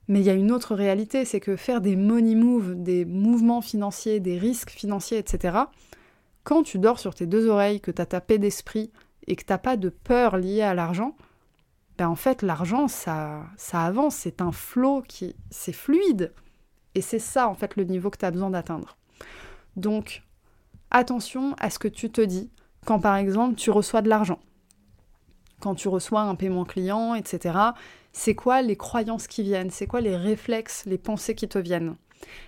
Mais 0.09 0.21
il 0.21 0.27
y 0.27 0.31
a 0.31 0.35
une 0.35 0.53
autre 0.53 0.75
réalité, 0.75 1.25
c'est 1.25 1.41
que 1.41 1.57
faire 1.57 1.81
des 1.81 1.97
money 1.97 2.35
moves, 2.35 2.75
des 2.75 3.05
mouvements 3.05 3.61
financiers, 3.61 4.21
des 4.21 4.39
risques 4.39 4.71
financiers, 4.71 5.19
etc., 5.19 5.59
quand 6.45 6.65
tu 6.65 6.79
dors 6.79 6.99
sur 6.99 7.15
tes 7.15 7.27
deux 7.27 7.47
oreilles, 7.47 7.81
que 7.81 7.93
t'as 7.93 8.07
ta 8.07 8.21
paix 8.21 8.39
d'esprit 8.39 8.91
et 9.29 9.37
que 9.37 9.45
t'as 9.45 9.59
pas 9.59 9.77
de 9.77 9.91
peur 9.91 10.37
liée 10.37 10.63
à 10.63 10.75
l'argent, 10.75 11.17
ben 11.99 12.09
en 12.09 12.17
fait 12.17 12.43
l'argent 12.43 12.89
ça, 12.89 13.45
ça 13.57 13.83
avance, 13.83 14.17
c'est 14.17 14.41
un 14.41 14.51
flot 14.51 15.03
qui 15.07 15.37
c'est 15.51 15.73
fluide. 15.73 16.33
Et 16.95 17.01
c'est 17.01 17.19
ça, 17.19 17.49
en 17.49 17.55
fait, 17.55 17.77
le 17.77 17.85
niveau 17.85 18.11
que 18.11 18.19
tu 18.19 18.25
as 18.25 18.31
besoin 18.31 18.51
d'atteindre. 18.51 18.97
Donc, 19.77 20.23
attention 20.91 21.55
à 21.59 21.71
ce 21.71 21.79
que 21.79 21.89
tu 21.89 22.11
te 22.11 22.21
dis 22.21 22.51
quand, 22.85 23.01
par 23.01 23.17
exemple, 23.17 23.55
tu 23.55 23.71
reçois 23.71 24.03
de 24.03 24.09
l'argent. 24.09 24.41
Quand 25.61 25.75
tu 25.75 25.89
reçois 25.89 26.23
un 26.23 26.35
paiement 26.35 26.65
client, 26.65 27.15
etc. 27.15 27.59
C'est 28.13 28.35
quoi 28.35 28.63
les 28.63 28.77
croyances 28.77 29.27
qui 29.27 29.43
viennent? 29.43 29.71
C'est 29.71 29.87
quoi 29.87 30.01
les 30.01 30.17
réflexes, 30.17 30.85
les 30.87 30.99
pensées 30.99 31.35
qui 31.35 31.49
te 31.49 31.59
viennent? 31.59 31.97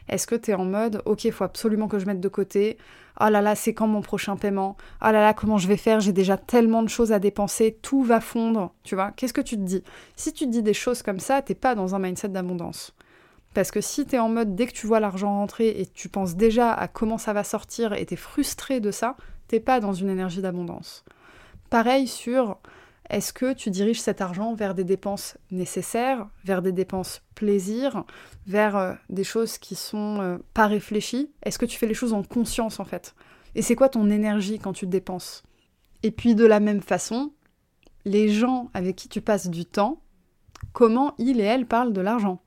Est-ce 0.08 0.26
que 0.26 0.34
tu 0.34 0.50
es 0.50 0.54
en 0.54 0.64
mode, 0.64 1.02
ok, 1.04 1.24
il 1.24 1.32
faut 1.32 1.44
absolument 1.44 1.88
que 1.88 1.98
je 1.98 2.06
mette 2.06 2.20
de 2.20 2.28
côté? 2.28 2.78
Oh 3.20 3.28
là 3.28 3.40
là, 3.40 3.54
c'est 3.54 3.74
quand 3.74 3.86
mon 3.86 4.02
prochain 4.02 4.36
paiement? 4.36 4.76
Oh 5.00 5.06
là 5.06 5.12
là, 5.12 5.34
comment 5.34 5.58
je 5.58 5.68
vais 5.68 5.76
faire? 5.76 6.00
J'ai 6.00 6.12
déjà 6.12 6.36
tellement 6.36 6.82
de 6.82 6.88
choses 6.88 7.12
à 7.12 7.18
dépenser, 7.18 7.78
tout 7.80 8.02
va 8.02 8.20
fondre. 8.20 8.74
Tu 8.82 8.94
vois? 8.94 9.12
Qu'est-ce 9.12 9.32
que 9.32 9.40
tu 9.40 9.56
te 9.56 9.62
dis? 9.62 9.84
Si 10.16 10.32
tu 10.32 10.46
te 10.46 10.50
dis 10.50 10.62
des 10.62 10.74
choses 10.74 11.02
comme 11.02 11.20
ça, 11.20 11.40
t'es 11.40 11.54
pas 11.54 11.74
dans 11.74 11.94
un 11.94 11.98
mindset 11.98 12.28
d'abondance. 12.28 12.94
Parce 13.54 13.70
que 13.70 13.80
si 13.80 14.04
tu 14.04 14.16
es 14.16 14.18
en 14.18 14.28
mode 14.28 14.56
dès 14.56 14.66
que 14.66 14.72
tu 14.72 14.86
vois 14.86 15.00
l'argent 15.00 15.38
rentrer 15.38 15.68
et 15.68 15.86
tu 15.86 16.08
penses 16.08 16.34
déjà 16.34 16.72
à 16.72 16.88
comment 16.88 17.18
ça 17.18 17.32
va 17.32 17.44
sortir 17.44 17.92
et 17.92 18.04
tu 18.04 18.14
es 18.14 18.16
frustré 18.16 18.80
de 18.80 18.90
ça, 18.90 19.16
t'es 19.46 19.60
pas 19.60 19.80
dans 19.80 19.92
une 19.92 20.10
énergie 20.10 20.42
d'abondance. 20.42 21.04
Pareil 21.70 22.08
sur 22.08 22.58
est-ce 23.10 23.32
que 23.32 23.52
tu 23.52 23.70
diriges 23.70 24.00
cet 24.00 24.20
argent 24.20 24.54
vers 24.54 24.74
des 24.74 24.84
dépenses 24.84 25.36
nécessaires, 25.50 26.26
vers 26.44 26.62
des 26.62 26.72
dépenses 26.72 27.22
plaisir, 27.34 28.04
vers 28.46 28.76
euh, 28.76 28.94
des 29.08 29.24
choses 29.24 29.58
qui 29.58 29.74
sont 29.74 30.20
euh, 30.20 30.38
pas 30.54 30.66
réfléchies? 30.66 31.30
Est-ce 31.42 31.58
que 31.58 31.66
tu 31.66 31.78
fais 31.78 31.86
les 31.86 31.94
choses 31.94 32.12
en 32.12 32.22
conscience 32.22 32.80
en 32.80 32.84
fait? 32.84 33.14
Et 33.54 33.62
c'est 33.62 33.76
quoi 33.76 33.88
ton 33.88 34.10
énergie 34.10 34.58
quand 34.58 34.72
tu 34.72 34.86
dépenses? 34.86 35.42
Et 36.02 36.10
puis 36.10 36.34
de 36.34 36.46
la 36.46 36.60
même 36.60 36.80
façon, 36.80 37.32
les 38.04 38.30
gens 38.30 38.70
avec 38.74 38.96
qui 38.96 39.08
tu 39.08 39.20
passes 39.20 39.48
du 39.48 39.64
temps, 39.64 40.02
comment 40.72 41.14
ils 41.18 41.40
et 41.40 41.44
elles 41.44 41.66
parlent 41.66 41.92
de 41.92 42.00
l'argent? 42.00 42.40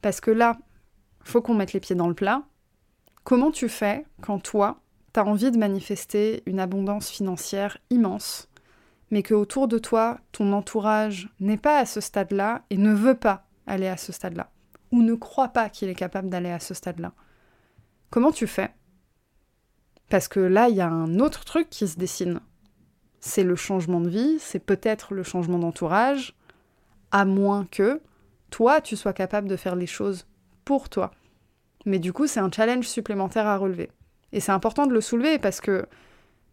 Parce 0.00 0.20
que 0.20 0.30
là, 0.30 0.58
faut 1.24 1.42
qu'on 1.42 1.54
mette 1.54 1.72
les 1.72 1.80
pieds 1.80 1.96
dans 1.96 2.08
le 2.08 2.14
plat. 2.14 2.42
Comment 3.24 3.50
tu 3.50 3.68
fais 3.68 4.04
quand 4.20 4.40
toi, 4.40 4.80
tu 5.14 5.20
as 5.20 5.24
envie 5.24 5.50
de 5.50 5.58
manifester 5.58 6.42
une 6.46 6.60
abondance 6.60 7.10
financière 7.10 7.78
immense, 7.90 8.48
mais 9.10 9.22
que 9.22 9.34
autour 9.34 9.68
de 9.68 9.78
toi, 9.78 10.18
ton 10.32 10.52
entourage 10.52 11.28
n'est 11.38 11.56
pas 11.56 11.78
à 11.78 11.86
ce 11.86 12.00
stade-là 12.00 12.62
et 12.70 12.76
ne 12.76 12.92
veut 12.92 13.14
pas 13.14 13.46
aller 13.66 13.88
à 13.88 13.96
ce 13.96 14.10
stade-là, 14.10 14.50
ou 14.90 15.02
ne 15.02 15.14
croit 15.14 15.48
pas 15.48 15.68
qu'il 15.68 15.88
est 15.88 15.94
capable 15.94 16.28
d'aller 16.28 16.50
à 16.50 16.60
ce 16.60 16.74
stade-là? 16.74 17.12
Comment 18.10 18.32
tu 18.32 18.46
fais? 18.46 18.74
Parce 20.08 20.28
que 20.28 20.40
là, 20.40 20.68
il 20.68 20.76
y 20.76 20.80
a 20.80 20.88
un 20.88 21.20
autre 21.20 21.44
truc 21.44 21.70
qui 21.70 21.86
se 21.88 21.96
dessine. 21.96 22.40
C'est 23.20 23.44
le 23.44 23.54
changement 23.54 24.00
de 24.00 24.08
vie, 24.08 24.38
c'est 24.40 24.58
peut-être 24.58 25.14
le 25.14 25.22
changement 25.22 25.58
d'entourage, 25.58 26.34
à 27.12 27.24
moins 27.24 27.66
que 27.66 28.00
toi, 28.52 28.80
tu 28.80 28.94
sois 28.94 29.12
capable 29.12 29.48
de 29.48 29.56
faire 29.56 29.74
les 29.74 29.86
choses 29.86 30.26
pour 30.64 30.88
toi. 30.88 31.10
Mais 31.86 31.98
du 31.98 32.12
coup, 32.12 32.28
c'est 32.28 32.38
un 32.38 32.50
challenge 32.52 32.86
supplémentaire 32.86 33.46
à 33.48 33.56
relever. 33.56 33.90
Et 34.32 34.38
c'est 34.38 34.52
important 34.52 34.86
de 34.86 34.92
le 34.92 35.00
soulever 35.00 35.38
parce 35.38 35.60
que 35.60 35.86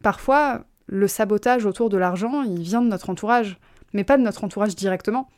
parfois, 0.02 0.64
le 0.88 1.08
sabotage 1.08 1.66
autour 1.68 1.90
de 1.90 1.98
l'argent, 1.98 2.42
il 2.42 2.62
vient 2.62 2.82
de 2.82 2.88
notre 2.88 3.10
entourage, 3.12 3.60
mais 3.94 4.04
pas 4.04 4.18
de 4.18 4.24
notre 4.24 4.44
entourage 4.44 4.76
directement. 4.76 5.30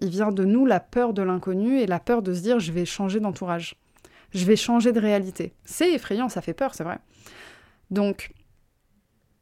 Il 0.00 0.10
vient 0.10 0.32
de 0.32 0.44
nous 0.44 0.66
la 0.66 0.80
peur 0.80 1.14
de 1.14 1.22
l'inconnu 1.22 1.78
et 1.78 1.86
la 1.86 2.00
peur 2.00 2.20
de 2.20 2.34
se 2.34 2.40
dire 2.40 2.58
je 2.58 2.72
vais 2.72 2.84
changer 2.84 3.20
d'entourage. 3.20 3.76
Je 4.32 4.44
vais 4.44 4.56
changer 4.56 4.92
de 4.92 5.00
réalité. 5.00 5.54
C'est 5.64 5.92
effrayant, 5.92 6.28
ça 6.28 6.42
fait 6.42 6.54
peur, 6.54 6.74
c'est 6.74 6.84
vrai. 6.84 6.98
Donc, 7.90 8.32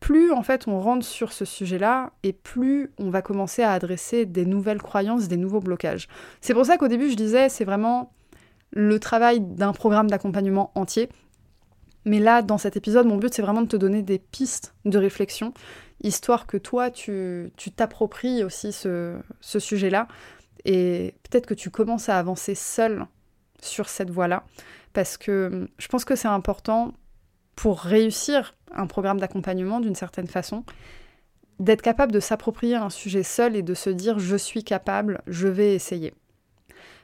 plus 0.03 0.33
en 0.33 0.43
fait 0.43 0.67
on 0.67 0.81
rentre 0.81 1.07
sur 1.07 1.33
ce 1.33 1.45
sujet-là 1.45 2.11
et 2.25 2.33
plus 2.33 2.91
on 2.99 3.09
va 3.09 3.23
commencer 3.23 3.63
à 3.63 3.71
adresser 3.71 4.27
des 4.27 4.45
nouvelles 4.45 4.83
croyances, 4.83 5.29
des 5.29 5.37
nouveaux 5.37 5.61
blocages. 5.61 6.09
C'est 6.41 6.55
pour 6.55 6.67
ça 6.67 6.77
qu'au 6.77 6.89
début 6.89 7.09
je 7.09 7.15
disais 7.15 7.49
c'est 7.49 7.65
vraiment 7.65 8.13
le 8.73 8.99
travail 8.99 9.41
d'un 9.41 9.73
programme 9.73 10.11
d'accompagnement 10.11 10.73
entier. 10.75 11.09
Mais 12.05 12.19
là, 12.19 12.43
dans 12.43 12.59
cet 12.59 12.77
épisode, 12.77 13.07
mon 13.07 13.17
but 13.17 13.33
c'est 13.33 13.43
vraiment 13.43 13.63
de 13.63 13.69
te 13.69 13.77
donner 13.77 14.03
des 14.03 14.19
pistes 14.19 14.75
de 14.85 14.99
réflexion. 14.99 15.55
histoire 16.03 16.49
que 16.49 16.57
toi, 16.57 16.91
tu 16.91 17.53
t'appropries 17.77 18.43
aussi 18.43 18.73
ce, 18.73 19.15
ce 19.41 19.61
sujet-là, 19.61 20.09
et 20.65 21.15
peut-être 21.23 21.47
que 21.47 21.55
tu 21.55 21.71
commences 21.71 22.09
à 22.09 22.19
avancer 22.19 22.57
seul 22.57 23.07
sur 23.61 23.89
cette 23.89 24.11
voie-là, 24.11 24.43
parce 24.95 25.17
que 25.17 25.69
je 25.79 25.87
pense 25.87 26.05
que 26.05 26.17
c'est 26.17 26.27
important 26.27 26.93
pour 27.57 27.81
réussir 27.81 28.55
un 28.73 28.87
programme 28.87 29.21
d'accompagnement 29.21 29.81
d'une 29.81 29.95
certaine 29.95 30.27
façon, 30.27 30.65
d'être 31.59 31.83
capable 31.83 32.13
de 32.13 32.21
s'approprier 32.21 32.75
un 32.75 32.91
sujet 32.91 33.23
seul 33.23 33.57
et 33.57 33.63
de 33.63 33.75
se 33.75 33.91
dire 33.91 34.19
je 34.19 34.37
suis 34.37 34.65
capable, 34.65 35.23
je 35.27 35.49
vais 35.49 35.75
essayer. 35.75 36.15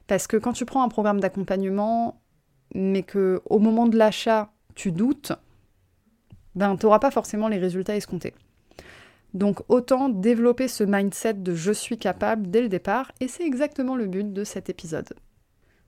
Parce 0.06 0.26
que 0.26 0.36
quand 0.36 0.52
tu 0.52 0.64
prends 0.64 0.82
un 0.82 0.88
programme 0.88 1.20
d'accompagnement, 1.20 2.20
mais 2.74 3.02
que 3.02 3.40
au 3.44 3.58
moment 3.58 3.86
de 3.86 3.96
l'achat, 3.96 4.50
tu 4.74 4.90
doutes, 4.90 5.32
ben 6.54 6.76
tu 6.76 6.86
n'auras 6.86 6.98
pas 6.98 7.10
forcément 7.10 7.48
les 7.48 7.58
résultats 7.58 7.96
escomptés. 7.96 8.34
Donc 9.34 9.60
autant 9.68 10.08
développer 10.08 10.68
ce 10.68 10.84
mindset 10.84 11.34
de 11.34 11.54
je 11.54 11.72
suis 11.72 11.98
capable 11.98 12.50
dès 12.50 12.62
le 12.62 12.68
départ, 12.68 13.12
et 13.20 13.28
c'est 13.28 13.44
exactement 13.44 13.96
le 13.96 14.06
but 14.06 14.32
de 14.32 14.44
cet 14.44 14.70
épisode. 14.70 15.12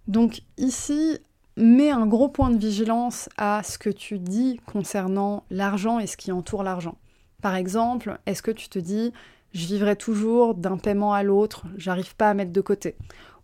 Donc 0.06 0.42
ici, 0.58 1.18
mets 1.60 1.90
un 1.90 2.06
gros 2.06 2.28
point 2.28 2.50
de 2.50 2.58
vigilance 2.58 3.28
à 3.36 3.62
ce 3.62 3.78
que 3.78 3.90
tu 3.90 4.18
dis 4.18 4.60
concernant 4.66 5.44
l'argent 5.50 5.98
et 5.98 6.06
ce 6.06 6.16
qui 6.16 6.32
entoure 6.32 6.62
l'argent. 6.62 6.96
Par 7.42 7.54
exemple, 7.54 8.18
est-ce 8.26 8.42
que 8.42 8.50
tu 8.50 8.68
te 8.68 8.78
dis 8.78 9.12
je 9.52 9.66
vivrai 9.66 9.96
toujours 9.96 10.54
d'un 10.54 10.76
paiement 10.76 11.12
à 11.12 11.24
l'autre, 11.24 11.64
j'arrive 11.76 12.14
pas 12.14 12.30
à 12.30 12.34
mettre 12.34 12.52
de 12.52 12.60
côté 12.60 12.96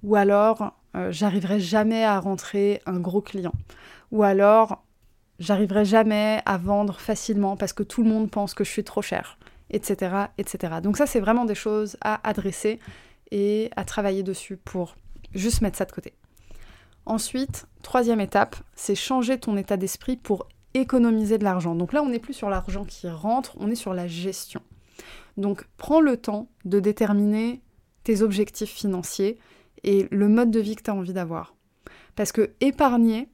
Ou 0.05 0.15
alors 0.15 0.73
euh, 0.95 1.11
j'arriverai 1.11 1.59
jamais 1.59 2.05
à 2.05 2.21
rentrer 2.21 2.81
un 2.87 3.01
gros 3.01 3.21
client 3.21 3.53
Ou 4.13 4.23
alors 4.23 4.85
j'arriverai 5.41 5.85
jamais 5.85 6.43
à 6.47 6.59
vendre 6.59 7.01
facilement 7.01 7.57
parce 7.57 7.73
que 7.73 7.83
tout 7.83 8.05
le 8.05 8.09
monde 8.09 8.31
pense 8.31 8.55
que 8.55 8.63
je 8.63 8.71
suis 8.71 8.85
trop 8.85 9.03
cher 9.03 9.37
etc., 9.71 10.27
etc. 10.39 10.75
Donc 10.83 10.97
ça, 10.97 11.07
c'est 11.07 11.21
vraiment 11.21 11.45
des 11.45 11.55
choses 11.55 11.97
à 12.01 12.27
adresser 12.29 12.79
et 13.31 13.71
à 13.77 13.85
travailler 13.85 14.23
dessus 14.23 14.57
pour 14.57 14.97
juste 15.35 15.61
mettre 15.61 15.77
ça 15.77 15.85
de 15.85 15.93
côté. 15.93 16.15
Ensuite, 17.07 17.67
troisième 17.83 18.21
étape, 18.21 18.57
c'est 18.75 18.97
changer 18.97 19.39
ton 19.39 19.57
état 19.57 19.77
d'esprit 19.77 20.17
pour 20.17 20.49
économiser 20.75 21.39
de 21.39 21.45
l'argent. 21.45 21.75
Donc 21.75 21.93
là, 21.93 22.03
on 22.03 22.09
n'est 22.09 22.19
plus 22.19 22.35
sur 22.35 22.51
l'argent 22.51 22.85
qui 22.85 23.09
rentre, 23.09 23.57
on 23.59 23.71
est 23.71 23.77
sur 23.77 23.95
la 23.95 24.07
gestion. 24.07 24.61
Donc 25.37 25.65
prends 25.77 26.01
le 26.01 26.17
temps 26.17 26.49
de 26.65 26.81
déterminer 26.81 27.63
tes 28.05 28.23
objectifs 28.23 28.73
financiers 28.73 29.39
et 29.85 30.09
le 30.11 30.29
mode 30.29 30.51
de 30.51 30.61
vie 30.61 30.77
que 30.77 30.83
tu 30.83 30.91
as 30.91 30.95
envie 30.95 31.13
d'avoir. 31.13 31.55
Parce 32.17 32.33
que 32.33 32.51
épargner, 32.61 33.29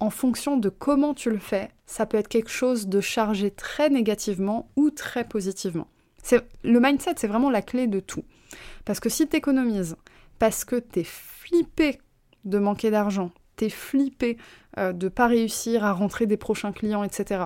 en 0.00 0.10
fonction 0.10 0.56
de 0.56 0.68
comment 0.68 1.14
tu 1.14 1.30
le 1.30 1.38
fais, 1.38 1.70
ça 1.86 2.06
peut 2.06 2.16
être 2.16 2.28
quelque 2.28 2.50
chose 2.50 2.88
de 2.88 3.00
chargé 3.00 3.50
très 3.50 3.90
négativement 3.90 4.70
ou 4.76 4.90
très 4.90 5.24
positivement. 5.24 5.86
Le 6.64 6.80
mindset, 6.80 7.14
c'est 7.16 7.26
vraiment 7.26 7.50
la 7.50 7.62
clé 7.62 7.86
de 7.86 8.00
tout. 8.00 8.24
Parce 8.84 9.00
que 9.00 9.08
si 9.08 9.28
tu 9.28 9.36
économises, 9.36 9.96
parce 10.38 10.64
que 10.64 10.76
tu 10.76 11.00
es 11.00 11.04
flippé 11.04 11.98
de 12.44 12.58
manquer 12.58 12.90
d'argent, 12.90 13.30
tu 13.56 13.66
es 13.66 13.68
flippé 13.68 14.36
euh, 14.78 14.92
de 14.92 15.08
pas 15.08 15.26
réussir 15.26 15.84
à 15.84 15.92
rentrer 15.92 16.26
des 16.26 16.36
prochains 16.36 16.72
clients, 16.72 17.04
etc. 17.04 17.44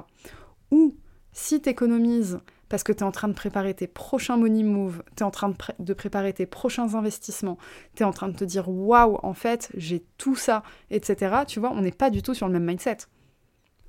Ou 0.71 0.97
si 1.33 1.61
tu 1.61 1.69
économises 1.69 2.39
parce 2.69 2.83
que 2.83 2.93
tu 2.93 3.05
en 3.05 3.13
train 3.13 3.29
de 3.29 3.33
préparer 3.35 3.75
tes 3.75 3.87
prochains 3.87 4.37
money 4.37 4.65
moves, 4.65 5.03
tu 5.17 5.23
en 5.23 5.31
train 5.31 5.53
de, 5.79 5.95
préparer 5.95 6.33
tes 6.33 6.47
prochains 6.47 6.95
investissements, 6.95 7.59
tu 7.95 8.03
es 8.03 8.07
en 8.07 8.13
train 8.13 8.29
de 8.29 8.37
te 8.37 8.45
dire 8.45 8.69
waouh, 8.69 9.19
en 9.23 9.35
fait, 9.35 9.71
j'ai 9.77 10.05
tout 10.19 10.37
ça, 10.37 10.63
etc. 10.91 11.43
Tu 11.47 11.61
vois, 11.61 11.71
on 11.73 11.83
n'est 11.83 11.93
pas 11.93 12.11
du 12.11 12.23
tout 12.23 12.35
sur 12.35 12.47
le 12.49 12.53
même 12.53 12.65
mindset. 12.65 12.99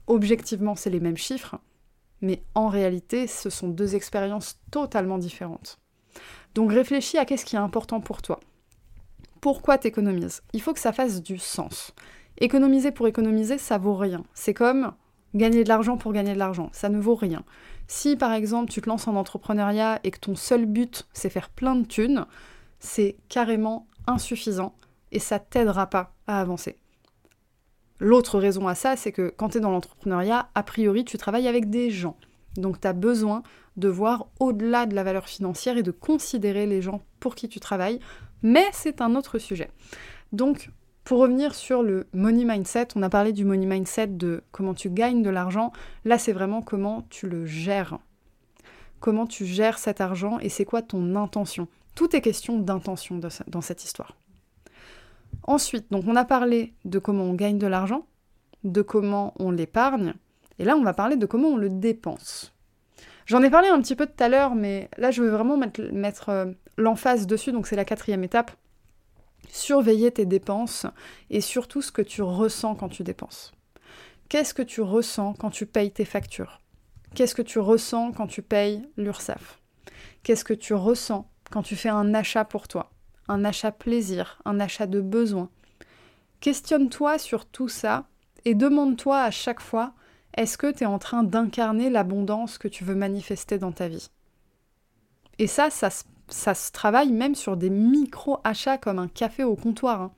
Objectivement, 0.05 0.75
c'est 0.75 0.89
les 0.89 0.99
mêmes 0.99 1.17
chiffres, 1.17 1.55
mais 2.21 2.43
en 2.53 2.67
réalité, 2.67 3.27
ce 3.27 3.49
sont 3.49 3.67
deux 3.67 3.95
expériences 3.95 4.59
totalement 4.71 5.17
différentes. 5.17 5.79
Donc 6.55 6.71
réfléchis 6.71 7.17
à 7.17 7.25
qu'est-ce 7.25 7.45
qui 7.45 7.55
est 7.55 7.59
important 7.59 7.99
pour 7.99 8.21
toi. 8.21 8.39
Pourquoi 9.41 9.77
t'économises 9.77 10.41
Il 10.53 10.61
faut 10.61 10.73
que 10.73 10.79
ça 10.79 10.93
fasse 10.93 11.21
du 11.21 11.37
sens. 11.37 11.93
Économiser 12.39 12.91
pour 12.91 13.07
économiser, 13.07 13.57
ça 13.57 13.77
vaut 13.77 13.95
rien. 13.95 14.23
C'est 14.33 14.53
comme 14.53 14.93
gagner 15.35 15.63
de 15.63 15.69
l'argent 15.69 15.97
pour 15.97 16.13
gagner 16.13 16.33
de 16.33 16.39
l'argent. 16.39 16.69
Ça 16.71 16.89
ne 16.89 16.99
vaut 16.99 17.15
rien. 17.15 17.43
Si 17.87 18.15
par 18.15 18.33
exemple 18.33 18.71
tu 18.71 18.81
te 18.81 18.89
lances 18.89 19.07
en 19.07 19.15
entrepreneuriat 19.15 19.99
et 20.03 20.11
que 20.11 20.19
ton 20.19 20.35
seul 20.35 20.65
but 20.65 21.07
c'est 21.13 21.29
faire 21.29 21.49
plein 21.49 21.75
de 21.75 21.85
thunes, 21.85 22.25
c'est 22.79 23.15
carrément 23.29 23.87
insuffisant 24.07 24.75
et 25.11 25.19
ça 25.19 25.39
t'aidera 25.39 25.87
pas 25.87 26.13
à 26.27 26.39
avancer. 26.39 26.77
L'autre 27.99 28.37
raison 28.37 28.67
à 28.67 28.75
ça, 28.75 28.95
c'est 28.95 29.11
que 29.11 29.33
quand 29.35 29.49
tu 29.49 29.57
es 29.57 29.61
dans 29.61 29.71
l'entrepreneuriat, 29.71 30.49
a 30.53 30.63
priori 30.63 31.03
tu 31.05 31.17
travailles 31.17 31.47
avec 31.47 31.69
des 31.69 31.89
gens. 31.89 32.17
Donc 32.55 32.79
tu 32.79 32.87
as 32.87 32.93
besoin 32.93 33.41
de 33.75 33.87
voir 33.87 34.27
au-delà 34.39 34.85
de 34.85 34.95
la 34.95 35.03
valeur 35.03 35.27
financière 35.27 35.77
et 35.77 35.83
de 35.83 35.91
considérer 35.91 36.65
les 36.65 36.81
gens 36.81 37.01
pour 37.19 37.35
qui 37.35 37.47
tu 37.47 37.59
travailles, 37.59 37.99
mais 38.43 38.65
c'est 38.71 39.01
un 39.01 39.15
autre 39.15 39.39
sujet. 39.39 39.69
Donc 40.31 40.69
pour 41.03 41.19
revenir 41.19 41.55
sur 41.55 41.83
le 41.83 42.05
money 42.13 42.43
mindset, 42.43 42.89
on 42.95 43.01
a 43.01 43.09
parlé 43.09 43.31
du 43.31 43.45
money 43.45 43.65
mindset 43.65 44.07
de 44.07 44.43
comment 44.51 44.73
tu 44.73 44.89
gagnes 44.89 45.23
de 45.23 45.29
l'argent. 45.29 45.71
Là, 46.03 46.17
c'est 46.17 46.33
vraiment 46.33 46.61
comment 46.61 47.05
tu 47.09 47.29
le 47.29 47.45
gères. 47.45 47.97
Comment 48.99 49.25
tu 49.25 49.45
gères 49.45 49.79
cet 49.79 50.01
argent 50.01 50.37
et 50.39 50.49
c'est 50.49 50.65
quoi 50.65 50.81
ton 50.81 51.15
intention. 51.15 51.69
Tout 51.95 52.13
est 52.15 52.21
question 52.21 52.59
d'intention 52.59 53.21
dans 53.47 53.61
cette 53.61 53.83
histoire. 53.85 54.17
Ensuite, 55.43 55.89
donc 55.91 56.03
on 56.07 56.15
a 56.15 56.25
parlé 56.25 56.73
de 56.83 56.99
comment 56.99 57.23
on 57.23 57.33
gagne 57.33 57.57
de 57.57 57.67
l'argent, 57.67 58.05
de 58.63 58.81
comment 58.81 59.33
on 59.39 59.51
l'épargne, 59.51 60.13
et 60.59 60.65
là 60.65 60.75
on 60.75 60.83
va 60.83 60.93
parler 60.93 61.15
de 61.15 61.25
comment 61.25 61.49
on 61.49 61.57
le 61.57 61.69
dépense. 61.69 62.53
J'en 63.25 63.41
ai 63.43 63.49
parlé 63.49 63.69
un 63.69 63.81
petit 63.81 63.95
peu 63.95 64.05
tout 64.05 64.23
à 64.23 64.29
l'heure, 64.29 64.55
mais 64.55 64.89
là 64.97 65.11
je 65.11 65.21
veux 65.21 65.29
vraiment 65.29 65.57
mettre, 65.57 66.29
euh, 66.29 66.51
l'emphase 66.77 67.27
dessus, 67.27 67.51
donc 67.51 67.67
c'est 67.67 67.75
la 67.75 67.85
quatrième 67.85 68.23
étape 68.23 68.51
surveiller 69.49 70.11
tes 70.11 70.25
dépenses 70.25 70.85
et 71.29 71.41
surtout 71.41 71.81
ce 71.81 71.91
que 71.91 72.01
tu 72.01 72.21
ressens 72.21 72.75
quand 72.75 72.89
tu 72.89 73.03
dépenses. 73.03 73.53
Qu'est-ce 74.29 74.53
que 74.53 74.61
tu 74.61 74.81
ressens 74.81 75.33
quand 75.33 75.49
tu 75.49 75.65
payes 75.65 75.91
tes 75.91 76.05
factures? 76.05 76.61
Qu'est-ce 77.15 77.35
que 77.35 77.41
tu 77.41 77.59
ressens 77.59 78.11
quand 78.11 78.27
tu 78.27 78.41
payes 78.41 78.87
l'URSSAF? 78.97 79.59
Qu'est-ce 80.23 80.43
que 80.43 80.53
tu 80.53 80.73
ressens 80.73 81.29
quand 81.49 81.63
tu 81.63 81.75
fais 81.75 81.89
un 81.89 82.13
achat 82.13 82.43
pour 82.43 82.67
toi? 82.67 82.91
Un 83.29 83.45
achat 83.45 83.71
plaisir, 83.71 84.39
un 84.45 84.59
achat 84.59 84.87
de 84.87 85.01
besoin? 85.01 85.49
Questionne-toi 86.41 87.17
sur 87.17 87.45
tout 87.45 87.69
ça 87.69 88.05
et 88.45 88.53
demande-toi 88.53 89.21
à 89.21 89.31
chaque 89.31 89.61
fois 89.61 89.93
est-ce 90.35 90.57
que 90.57 90.71
tu 90.71 90.83
es 90.83 90.87
en 90.87 90.99
train 90.99 91.23
d'incarner 91.23 91.89
l'abondance 91.89 92.59
que 92.59 92.67
tu 92.67 92.83
veux 92.83 92.93
manifester 92.93 93.57
dans 93.57 93.71
ta 93.71 93.87
vie? 93.87 94.11
Et 95.39 95.47
ça, 95.47 95.71
ça 95.71 95.89
se 95.89 96.03
ça 96.29 96.53
se 96.53 96.71
travaille 96.71 97.11
même 97.11 97.35
sur 97.35 97.57
des 97.57 97.69
micro-achats 97.69 98.77
comme 98.77 98.99
un 98.99 99.07
café 99.07 99.43
au 99.43 99.55
comptoir. 99.55 100.01
Hein. 100.01 100.11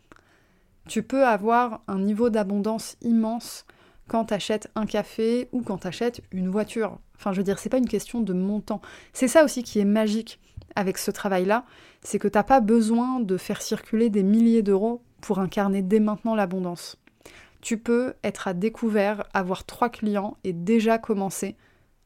Tu 0.87 1.03
peux 1.03 1.25
avoir 1.25 1.81
un 1.87 1.99
niveau 1.99 2.29
d'abondance 2.29 2.97
immense 3.01 3.65
quand 4.07 4.25
tu 4.25 4.33
achètes 4.33 4.69
un 4.75 4.85
café 4.85 5.49
ou 5.51 5.61
quand 5.61 5.79
tu 5.79 5.87
achètes 5.87 6.21
une 6.31 6.49
voiture. 6.49 6.97
Enfin, 7.15 7.31
je 7.31 7.37
veux 7.37 7.43
dire, 7.43 7.59
c'est 7.59 7.69
pas 7.69 7.77
une 7.77 7.87
question 7.87 8.21
de 8.21 8.33
montant. 8.33 8.81
C'est 9.13 9.27
ça 9.27 9.43
aussi 9.43 9.61
qui 9.61 9.79
est 9.79 9.85
magique 9.85 10.39
avec 10.75 10.97
ce 10.97 11.11
travail-là, 11.11 11.65
c'est 12.01 12.19
que 12.19 12.27
t'as 12.27 12.43
pas 12.43 12.61
besoin 12.61 13.19
de 13.19 13.37
faire 13.37 13.61
circuler 13.61 14.09
des 14.09 14.23
milliers 14.23 14.63
d'euros 14.63 15.03
pour 15.21 15.39
incarner 15.39 15.81
dès 15.81 15.99
maintenant 15.99 16.35
l'abondance. 16.35 16.97
Tu 17.61 17.77
peux 17.77 18.13
être 18.23 18.47
à 18.47 18.53
découvert, 18.53 19.25
avoir 19.33 19.65
trois 19.65 19.89
clients 19.89 20.37
et 20.43 20.53
déjà 20.53 20.97
commencer 20.97 21.55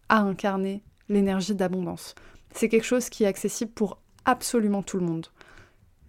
à 0.09 0.19
incarner 0.19 0.83
l'énergie 1.09 1.55
d'abondance. 1.55 2.15
C'est 2.53 2.69
quelque 2.69 2.85
chose 2.85 3.09
qui 3.09 3.23
est 3.23 3.27
accessible 3.27 3.71
pour 3.71 3.99
absolument 4.25 4.83
tout 4.83 4.97
le 4.97 5.05
monde. 5.05 5.27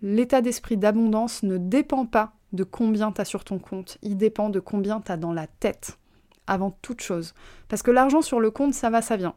L'état 0.02 0.42
d'esprit 0.42 0.76
d'abondance 0.76 1.42
ne 1.42 1.56
dépend 1.56 2.06
pas 2.06 2.34
de 2.52 2.64
combien 2.64 3.12
tu 3.12 3.20
as 3.20 3.24
sur 3.24 3.44
ton 3.44 3.58
compte, 3.58 3.98
il 4.02 4.16
dépend 4.16 4.50
de 4.50 4.60
combien 4.60 5.00
tu 5.00 5.10
as 5.10 5.16
dans 5.16 5.32
la 5.32 5.46
tête, 5.46 5.98
avant 6.46 6.70
toute 6.82 7.00
chose. 7.00 7.34
Parce 7.68 7.82
que 7.82 7.90
l'argent 7.90 8.22
sur 8.22 8.38
le 8.38 8.50
compte, 8.50 8.74
ça 8.74 8.90
va, 8.90 9.02
ça 9.02 9.16
vient. 9.16 9.34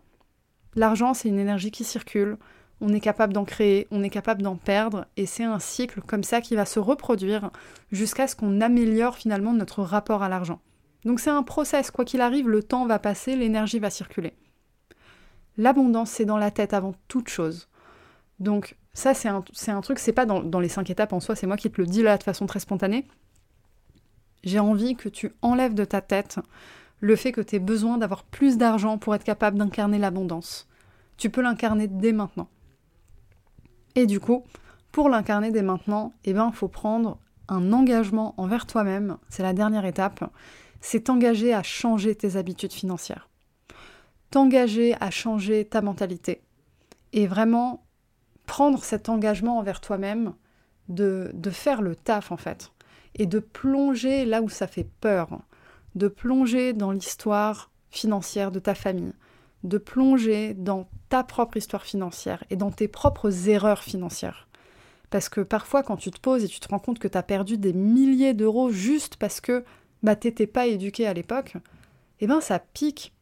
L'argent, 0.75 1.13
c'est 1.13 1.29
une 1.29 1.39
énergie 1.39 1.71
qui 1.71 1.83
circule, 1.83 2.37
on 2.79 2.93
est 2.93 2.99
capable 2.99 3.33
d'en 3.33 3.45
créer, 3.45 3.87
on 3.89 4.03
est 4.03 4.09
capable 4.09 4.43
d'en 4.43 4.55
perdre, 4.55 5.05
et 5.17 5.25
c'est 5.25 5.43
un 5.43 5.59
cycle 5.59 6.01
comme 6.01 6.23
ça 6.23 6.41
qui 6.41 6.55
va 6.55 6.65
se 6.65 6.79
reproduire 6.79 7.49
jusqu'à 7.91 8.27
ce 8.27 8.35
qu'on 8.35 8.61
améliore 8.61 9.15
finalement 9.15 9.53
notre 9.53 9.81
rapport 9.81 10.21
à 10.21 10.29
l'argent. 10.29 10.59
Donc 11.03 11.19
c'est 11.19 11.29
un 11.29 11.43
process, 11.43 11.89
quoi 11.89 12.05
qu'il 12.05 12.21
arrive, 12.21 12.49
le 12.49 12.61
temps 12.61 12.85
va 12.85 12.99
passer, 12.99 13.35
l'énergie 13.35 13.79
va 13.79 13.89
circuler. 13.89 14.33
L'abondance, 15.57 16.11
c'est 16.11 16.25
dans 16.25 16.37
la 16.37 16.51
tête 16.51 16.73
avant 16.73 16.93
toute 17.07 17.29
chose. 17.29 17.67
Donc 18.39 18.75
ça, 18.93 19.13
c'est 19.13 19.27
un, 19.27 19.43
un, 19.67 19.81
truc, 19.81 19.99
c'est 19.99 20.13
pas 20.13 20.25
dans, 20.25 20.59
les 20.59 20.69
cinq 20.69 20.89
étapes 20.89 21.13
en 21.13 21.19
soi, 21.19 21.35
c'est 21.35 21.47
moi 21.47 21.57
qui 21.57 21.69
te 21.69 21.81
le 21.81 21.87
dis 21.87 22.03
là 22.03 22.17
de 22.17 22.23
façon 22.23 22.45
très 22.45 22.59
spontanée. 22.59 23.07
J'ai 24.43 24.59
envie 24.59 24.95
que 24.95 25.09
tu 25.09 25.33
enlèves 25.41 25.73
de 25.73 25.85
ta 25.85 26.01
tête 26.01 26.39
le 26.99 27.15
fait 27.15 27.31
que 27.31 27.41
tu 27.41 27.55
aies 27.55 27.59
besoin 27.59 27.97
d'avoir 27.97 28.23
plus 28.23 28.57
d'argent 28.57 28.97
pour 28.97 29.13
être 29.13 29.23
capable 29.23 29.57
d'incarner 29.57 29.97
l'abondance. 29.97 30.67
Tu 31.17 31.29
peux 31.29 31.41
l'incarner 31.41 31.87
dès 31.87 32.11
maintenant. 32.11 32.49
Et 33.95 34.05
du 34.05 34.19
coup, 34.19 34.43
pour 34.91 35.09
l'incarner 35.09 35.51
dès 35.51 35.63
maintenant, 35.63 36.13
eh 36.23 36.33
ben, 36.33 36.51
faut 36.51 36.67
prendre 36.67 37.19
un 37.47 37.73
engagement 37.73 38.33
envers 38.37 38.65
toi-même. 38.65 39.17
C'est 39.29 39.43
la 39.43 39.53
dernière 39.53 39.85
étape. 39.85 40.23
C'est 40.81 41.05
t'engager 41.05 41.53
à 41.53 41.63
changer 41.63 42.15
tes 42.15 42.35
habitudes 42.35 42.73
financières 42.73 43.29
t'engager 44.31 44.95
à 44.99 45.09
changer 45.09 45.65
ta 45.65 45.81
mentalité, 45.81 46.41
et 47.13 47.27
vraiment 47.27 47.85
prendre 48.45 48.83
cet 48.83 49.09
engagement 49.09 49.57
envers 49.57 49.81
toi-même 49.81 50.33
de, 50.89 51.31
de 51.33 51.49
faire 51.49 51.81
le 51.81 51.95
taf 51.95 52.31
en 52.31 52.37
fait 52.37 52.71
et 53.15 53.25
de 53.25 53.39
plonger 53.39 54.25
là 54.25 54.41
où 54.41 54.49
ça 54.49 54.67
fait 54.67 54.87
peur, 55.01 55.39
de 55.95 56.07
plonger 56.07 56.73
dans 56.73 56.91
l'histoire 56.91 57.71
financière 57.89 58.51
de 58.51 58.59
ta 58.59 58.75
famille, 58.75 59.13
de 59.63 59.77
plonger 59.77 60.53
dans 60.53 60.87
ta 61.09 61.23
propre 61.23 61.57
histoire 61.57 61.83
financière 61.83 62.43
et 62.49 62.55
dans 62.55 62.71
tes 62.71 62.87
propres 62.87 63.49
erreurs 63.49 63.83
financières. 63.83 64.47
Parce 65.09 65.29
que 65.29 65.41
parfois, 65.41 65.83
quand 65.83 65.97
tu 65.97 66.11
te 66.11 66.19
poses 66.19 66.43
et 66.43 66.47
tu 66.47 66.59
te 66.59 66.67
rends 66.67 66.79
compte 66.79 66.99
que 66.99 67.07
tu 67.07 67.17
as 67.17 67.23
perdu 67.23 67.57
des 67.57 67.73
milliers 67.73 68.33
d'euros 68.33 68.69
juste 68.69 69.15
parce 69.15 69.41
que 69.41 69.63
bah, 70.03 70.15
t'étais 70.15 70.47
pas 70.47 70.67
éduqué 70.67 71.07
à 71.07 71.13
l'époque, 71.13 71.55
eh 72.19 72.27
ben 72.27 72.41
ça 72.41 72.59
pique. 72.59 73.13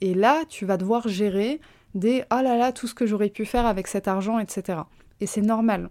Et 0.00 0.14
là, 0.14 0.44
tu 0.48 0.66
vas 0.66 0.76
devoir 0.76 1.08
gérer 1.08 1.60
des 1.94 2.24
oh 2.30 2.42
là 2.42 2.56
là, 2.56 2.72
tout 2.72 2.86
ce 2.86 2.94
que 2.94 3.06
j'aurais 3.06 3.30
pu 3.30 3.44
faire 3.44 3.66
avec 3.66 3.86
cet 3.86 4.08
argent, 4.08 4.38
etc. 4.38 4.80
Et 5.20 5.26
c'est 5.26 5.40
normal. 5.40 5.90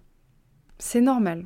C'est 0.78 1.02
normal. 1.02 1.46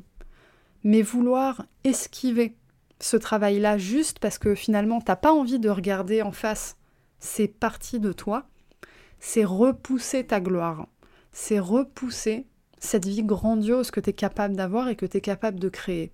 Mais 0.84 1.02
vouloir 1.02 1.64
esquiver 1.84 2.56
ce 3.00 3.16
travail-là 3.16 3.78
juste 3.78 4.18
parce 4.18 4.38
que 4.38 4.54
finalement 4.54 5.00
t'as 5.00 5.16
pas 5.16 5.32
envie 5.32 5.58
de 5.58 5.70
regarder 5.70 6.20
en 6.22 6.32
face 6.32 6.76
ces 7.18 7.48
parties 7.48 8.00
de 8.00 8.12
toi, 8.12 8.46
c'est 9.18 9.44
repousser 9.44 10.26
ta 10.26 10.40
gloire. 10.40 10.86
C'est 11.32 11.58
repousser 11.58 12.46
cette 12.78 13.06
vie 13.06 13.22
grandiose 13.22 13.90
que 13.90 14.00
tu 14.00 14.10
es 14.10 14.14
capable 14.14 14.56
d'avoir 14.56 14.88
et 14.88 14.96
que 14.96 15.06
tu 15.06 15.18
es 15.18 15.20
capable 15.20 15.60
de 15.60 15.68
créer. 15.68 16.10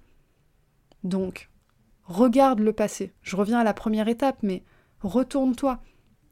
Donc, 1.04 1.48
regarde 2.04 2.60
le 2.60 2.72
passé. 2.72 3.12
Je 3.22 3.36
reviens 3.36 3.60
à 3.60 3.64
la 3.64 3.74
première 3.74 4.08
étape, 4.08 4.38
mais 4.42 4.64
retourne-toi. 5.00 5.80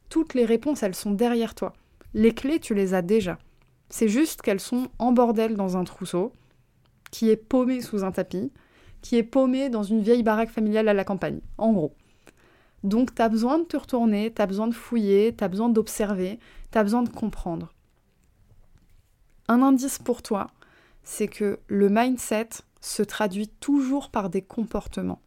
Toutes 0.09 0.35
les 0.35 0.45
réponses, 0.45 0.83
elles 0.83 0.95
sont 0.95 1.13
derrière 1.13 1.55
toi. 1.55 1.73
Les 2.15 2.33
clés, 2.33 2.61
tu 2.61 2.75
les 2.75 2.95
as 2.95 3.03
déjà. 3.03 3.39
C'est 3.89 4.09
juste 4.09 4.43
qu'elles 4.43 4.61
sont 4.61 4.89
en 4.99 5.13
bordel 5.13 5.57
dans 5.57 5.77
un 5.77 5.85
trousseau, 5.85 6.33
qui 7.11 7.31
est 7.31 7.37
paumé 7.37 7.81
sous 7.81 8.05
un 8.05 8.13
tapis, 8.13 8.53
qui 9.03 9.17
est 9.17 9.23
paumé 9.23 9.69
dans 9.69 9.83
une 9.83 10.01
vieille 10.01 10.23
baraque 10.23 10.51
familiale 10.51 10.89
à 10.89 10.95
la 10.95 11.05
campagne, 11.05 11.41
en 11.59 11.73
gros. 11.73 11.95
Donc, 12.83 13.15
tu 13.15 13.23
as 13.23 13.29
besoin 13.29 13.59
de 13.59 13.65
te 13.65 13.77
retourner, 13.77 14.33
tu 14.33 14.43
as 14.43 14.47
besoin 14.47 14.67
de 14.67 14.75
fouiller, 14.75 15.35
tu 15.37 15.45
as 15.45 15.49
besoin 15.49 15.69
d'observer, 15.69 16.39
tu 16.71 16.79
as 16.79 16.83
besoin 16.83 17.03
de 17.03 17.09
comprendre. 17.09 17.73
Un 19.49 19.63
indice 19.63 19.99
pour 19.99 20.23
toi, 20.23 20.49
c'est 21.03 21.29
que 21.29 21.59
le 21.67 21.89
mindset 21.89 22.49
se 22.81 23.03
traduit 23.03 23.49
toujours 23.49 24.11
par 24.11 24.31
des 24.31 24.43
comportements. 24.43 25.21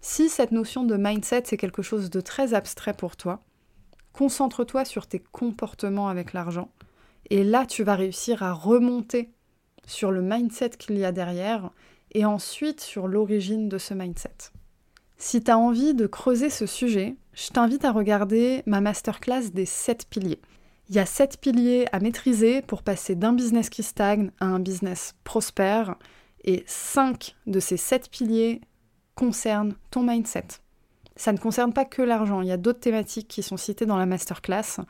Si 0.00 0.28
cette 0.28 0.52
notion 0.52 0.84
de 0.84 0.96
mindset, 0.96 1.44
c'est 1.46 1.56
quelque 1.56 1.82
chose 1.82 2.10
de 2.10 2.20
très 2.20 2.54
abstrait 2.54 2.94
pour 2.94 3.16
toi, 3.16 3.40
concentre-toi 4.14 4.86
sur 4.86 5.06
tes 5.06 5.18
comportements 5.18 6.08
avec 6.08 6.32
l'argent. 6.32 6.70
Et 7.28 7.44
là, 7.44 7.66
tu 7.66 7.82
vas 7.82 7.96
réussir 7.96 8.42
à 8.42 8.54
remonter 8.54 9.30
sur 9.86 10.10
le 10.10 10.22
mindset 10.22 10.70
qu'il 10.70 10.96
y 10.96 11.04
a 11.04 11.12
derrière 11.12 11.70
et 12.12 12.24
ensuite 12.24 12.80
sur 12.80 13.06
l'origine 13.08 13.68
de 13.68 13.76
ce 13.76 13.92
mindset. 13.92 14.50
Si 15.18 15.42
tu 15.42 15.50
as 15.50 15.58
envie 15.58 15.94
de 15.94 16.06
creuser 16.06 16.48
ce 16.48 16.64
sujet, 16.64 17.16
je 17.34 17.48
t'invite 17.50 17.84
à 17.84 17.92
regarder 17.92 18.62
ma 18.66 18.80
masterclass 18.80 19.50
des 19.52 19.66
7 19.66 20.06
piliers. 20.08 20.40
Il 20.88 20.96
y 20.96 20.98
a 20.98 21.06
sept 21.06 21.38
piliers 21.40 21.86
à 21.92 22.00
maîtriser 22.00 22.60
pour 22.60 22.82
passer 22.82 23.14
d'un 23.14 23.32
business 23.32 23.70
qui 23.70 23.82
stagne 23.82 24.30
à 24.38 24.46
un 24.46 24.60
business 24.60 25.14
prospère. 25.24 25.96
Et 26.44 26.62
cinq 26.66 27.36
de 27.46 27.58
ces 27.58 27.78
sept 27.78 28.10
piliers 28.10 28.60
concernent 29.14 29.76
ton 29.90 30.02
mindset. 30.02 30.60
Ça 31.16 31.32
ne 31.32 31.38
concerne 31.38 31.72
pas 31.72 31.84
que 31.84 32.02
l'argent, 32.02 32.40
il 32.40 32.48
y 32.48 32.52
a 32.52 32.56
d'autres 32.56 32.80
thématiques 32.80 33.28
qui 33.28 33.42
sont 33.42 33.56
citées 33.56 33.86
dans 33.86 33.96
la 33.96 34.06
masterclass. 34.06 34.80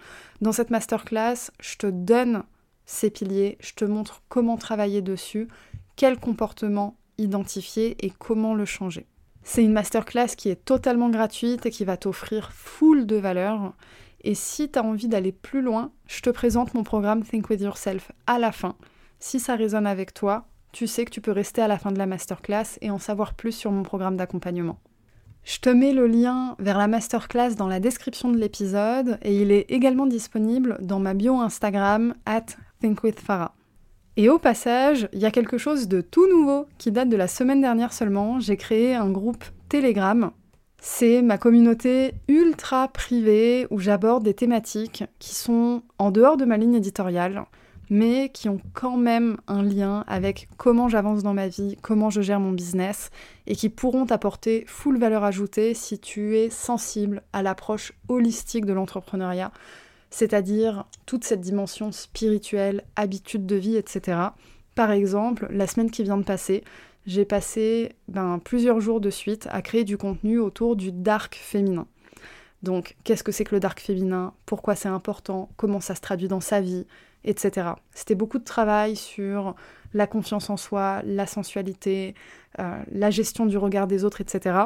Dans 0.40 0.52
cette 0.52 0.70
masterclass, 0.70 1.50
je 1.60 1.76
te 1.76 1.86
donne 1.86 2.44
ces 2.86 3.10
piliers, 3.10 3.58
je 3.60 3.74
te 3.74 3.84
montre 3.84 4.22
comment 4.28 4.56
travailler 4.56 5.02
dessus, 5.02 5.48
quel 5.96 6.18
comportement 6.18 6.96
identifier 7.18 7.96
et 8.04 8.10
comment 8.10 8.54
le 8.54 8.64
changer. 8.64 9.06
C'est 9.42 9.62
une 9.62 9.72
masterclass 9.72 10.28
qui 10.36 10.48
est 10.48 10.64
totalement 10.64 11.10
gratuite 11.10 11.66
et 11.66 11.70
qui 11.70 11.84
va 11.84 11.98
t'offrir 11.98 12.50
full 12.52 13.06
de 13.06 13.16
valeur. 13.16 13.74
Et 14.22 14.34
si 14.34 14.70
tu 14.70 14.78
as 14.78 14.82
envie 14.82 15.08
d'aller 15.08 15.32
plus 15.32 15.60
loin, 15.60 15.92
je 16.06 16.22
te 16.22 16.30
présente 16.30 16.72
mon 16.72 16.82
programme 16.82 17.22
Think 17.22 17.50
With 17.50 17.60
Yourself 17.60 18.10
à 18.26 18.38
la 18.38 18.52
fin. 18.52 18.74
Si 19.20 19.38
ça 19.38 19.54
résonne 19.54 19.86
avec 19.86 20.14
toi, 20.14 20.46
tu 20.72 20.86
sais 20.86 21.04
que 21.04 21.10
tu 21.10 21.20
peux 21.20 21.30
rester 21.30 21.60
à 21.60 21.68
la 21.68 21.78
fin 21.78 21.92
de 21.92 21.98
la 21.98 22.06
masterclass 22.06 22.78
et 22.80 22.90
en 22.90 22.98
savoir 22.98 23.34
plus 23.34 23.52
sur 23.52 23.70
mon 23.70 23.82
programme 23.82 24.16
d'accompagnement. 24.16 24.80
Je 25.44 25.58
te 25.58 25.68
mets 25.68 25.92
le 25.92 26.06
lien 26.06 26.56
vers 26.58 26.78
la 26.78 26.88
masterclass 26.88 27.54
dans 27.54 27.68
la 27.68 27.80
description 27.80 28.30
de 28.30 28.38
l'épisode 28.38 29.18
et 29.22 29.36
il 29.36 29.52
est 29.52 29.70
également 29.70 30.06
disponible 30.06 30.78
dans 30.80 30.98
ma 30.98 31.14
bio 31.14 31.36
Instagram 31.36 32.14
at 32.26 32.46
thinkwithfarah. 32.80 33.54
Et 34.16 34.28
au 34.28 34.38
passage, 34.38 35.08
il 35.12 35.18
y 35.18 35.26
a 35.26 35.30
quelque 35.30 35.58
chose 35.58 35.88
de 35.88 36.00
tout 36.00 36.28
nouveau 36.28 36.66
qui 36.78 36.92
date 36.92 37.08
de 37.08 37.16
la 37.16 37.28
semaine 37.28 37.60
dernière 37.60 37.92
seulement. 37.92 38.40
J'ai 38.40 38.56
créé 38.56 38.94
un 38.94 39.10
groupe 39.10 39.44
Telegram 39.68 40.30
c'est 40.86 41.22
ma 41.22 41.38
communauté 41.38 42.12
ultra 42.28 42.88
privée 42.88 43.66
où 43.70 43.78
j'aborde 43.78 44.22
des 44.22 44.34
thématiques 44.34 45.04
qui 45.18 45.34
sont 45.34 45.82
en 45.96 46.10
dehors 46.10 46.36
de 46.36 46.44
ma 46.44 46.58
ligne 46.58 46.74
éditoriale, 46.74 47.46
mais 47.90 48.30
qui 48.30 48.48
ont 48.48 48.60
quand 48.72 48.96
même 48.96 49.36
un 49.46 49.62
lien 49.62 50.04
avec 50.06 50.48
comment 50.56 50.88
j'avance 50.88 51.22
dans 51.22 51.34
ma 51.34 51.48
vie, 51.48 51.76
comment 51.82 52.10
je 52.10 52.20
gère 52.20 52.40
mon 52.40 52.52
business, 52.52 53.10
et 53.46 53.54
qui 53.54 53.68
pourront 53.68 54.06
t'apporter 54.06 54.64
full 54.66 54.98
valeur 54.98 55.24
ajoutée 55.24 55.74
si 55.74 55.98
tu 55.98 56.36
es 56.36 56.50
sensible 56.50 57.22
à 57.32 57.42
l'approche 57.42 57.92
holistique 58.08 58.66
de 58.66 58.72
l'entrepreneuriat, 58.72 59.52
c'est-à-dire 60.10 60.86
toute 61.06 61.24
cette 61.24 61.40
dimension 61.40 61.92
spirituelle, 61.92 62.84
habitude 62.96 63.46
de 63.46 63.56
vie, 63.56 63.76
etc. 63.76 64.18
Par 64.74 64.90
exemple, 64.90 65.46
la 65.50 65.66
semaine 65.66 65.90
qui 65.90 66.02
vient 66.02 66.16
de 66.16 66.24
passer, 66.24 66.64
j'ai 67.06 67.24
passé 67.24 67.92
ben, 68.08 68.40
plusieurs 68.42 68.80
jours 68.80 69.00
de 69.00 69.10
suite 69.10 69.46
à 69.50 69.60
créer 69.60 69.84
du 69.84 69.98
contenu 69.98 70.38
autour 70.38 70.76
du 70.76 70.90
dark 70.90 71.34
féminin. 71.34 71.86
Donc, 72.62 72.96
qu'est-ce 73.04 73.22
que 73.22 73.30
c'est 73.30 73.44
que 73.44 73.54
le 73.54 73.60
dark 73.60 73.78
féminin? 73.78 74.32
Pourquoi 74.46 74.74
c'est 74.74 74.88
important? 74.88 75.50
Comment 75.56 75.80
ça 75.80 75.94
se 75.94 76.00
traduit 76.00 76.28
dans 76.28 76.40
sa 76.40 76.62
vie? 76.62 76.86
Etc. 77.24 77.68
C'était 77.92 78.14
beaucoup 78.14 78.38
de 78.38 78.44
travail 78.44 78.96
sur 78.96 79.54
la 79.92 80.06
confiance 80.06 80.50
en 80.50 80.56
soi, 80.56 81.02
la 81.04 81.26
sensualité, 81.26 82.14
euh, 82.58 82.82
la 82.90 83.10
gestion 83.10 83.46
du 83.46 83.56
regard 83.58 83.86
des 83.86 84.04
autres, 84.04 84.20
etc. 84.20 84.58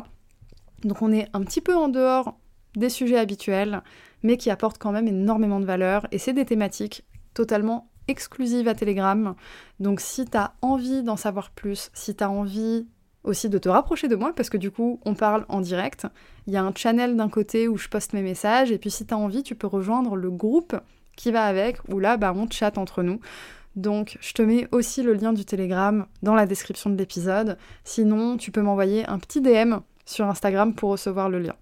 Donc, 0.84 1.02
on 1.02 1.12
est 1.12 1.28
un 1.32 1.42
petit 1.42 1.60
peu 1.60 1.74
en 1.74 1.88
dehors 1.88 2.38
des 2.76 2.88
sujets 2.88 3.18
habituels, 3.18 3.82
mais 4.22 4.36
qui 4.36 4.50
apportent 4.50 4.78
quand 4.78 4.92
même 4.92 5.08
énormément 5.08 5.60
de 5.60 5.64
valeur. 5.64 6.06
Et 6.12 6.18
c'est 6.18 6.32
des 6.32 6.44
thématiques 6.44 7.04
totalement 7.34 7.88
exclusive 8.08 8.66
à 8.68 8.74
Telegram. 8.74 9.34
Donc 9.78 10.00
si 10.00 10.24
tu 10.24 10.36
as 10.36 10.54
envie 10.62 11.02
d'en 11.02 11.16
savoir 11.16 11.50
plus, 11.50 11.90
si 11.94 12.16
tu 12.16 12.24
as 12.24 12.30
envie 12.30 12.86
aussi 13.24 13.48
de 13.48 13.58
te 13.58 13.68
rapprocher 13.68 14.08
de 14.08 14.16
moi, 14.16 14.32
parce 14.34 14.48
que 14.48 14.56
du 14.56 14.70
coup, 14.70 15.00
on 15.04 15.14
parle 15.14 15.44
en 15.48 15.60
direct. 15.60 16.06
Il 16.46 16.52
y 16.52 16.56
a 16.56 16.64
un 16.64 16.72
channel 16.74 17.16
d'un 17.16 17.28
côté 17.28 17.68
où 17.68 17.76
je 17.76 17.88
poste 17.88 18.14
mes 18.14 18.22
messages, 18.22 18.72
et 18.72 18.78
puis 18.78 18.90
si 18.90 19.06
tu 19.06 19.12
as 19.12 19.18
envie, 19.18 19.42
tu 19.42 19.54
peux 19.54 19.66
rejoindre 19.66 20.16
le 20.16 20.30
groupe 20.30 20.74
qui 21.18 21.33
va 21.33 21.44
avec, 21.44 21.76
où 21.88 21.98
là, 21.98 22.16
bah, 22.16 22.33
on 22.35 22.48
chatte 22.48 22.78
entre 22.78 23.02
nous. 23.02 23.20
Donc, 23.76 24.16
je 24.20 24.33
te 24.33 24.40
mets 24.40 24.66
aussi 24.72 25.02
le 25.02 25.12
lien 25.12 25.33
du 25.33 25.44
Telegram 25.44 26.07
dans 26.22 26.35
la 26.35 26.46
description 26.46 26.88
de 26.88 26.96
l'épisode. 26.96 27.59
Sinon, 27.85 28.38
tu 28.38 28.50
peux 28.50 28.62
m'envoyer 28.62 29.07
un 29.07 29.18
petit 29.18 29.42
DM 29.42 29.74
sur 30.07 30.26
Instagram 30.26 30.74
pour 30.74 30.90
recevoir 30.90 31.28
le 31.28 31.40
lien. 31.40 31.54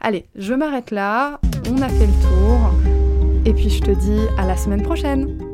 Allez, 0.00 0.26
je 0.34 0.54
m'arrête 0.54 0.90
là. 0.90 1.40
On 1.70 1.80
a 1.80 1.88
fait 1.88 2.06
le 2.06 2.12
tour. 2.22 3.44
Et 3.44 3.54
puis, 3.54 3.70
je 3.70 3.80
te 3.80 3.90
dis 3.90 4.20
à 4.38 4.46
la 4.46 4.56
semaine 4.56 4.82
prochaine. 4.82 5.51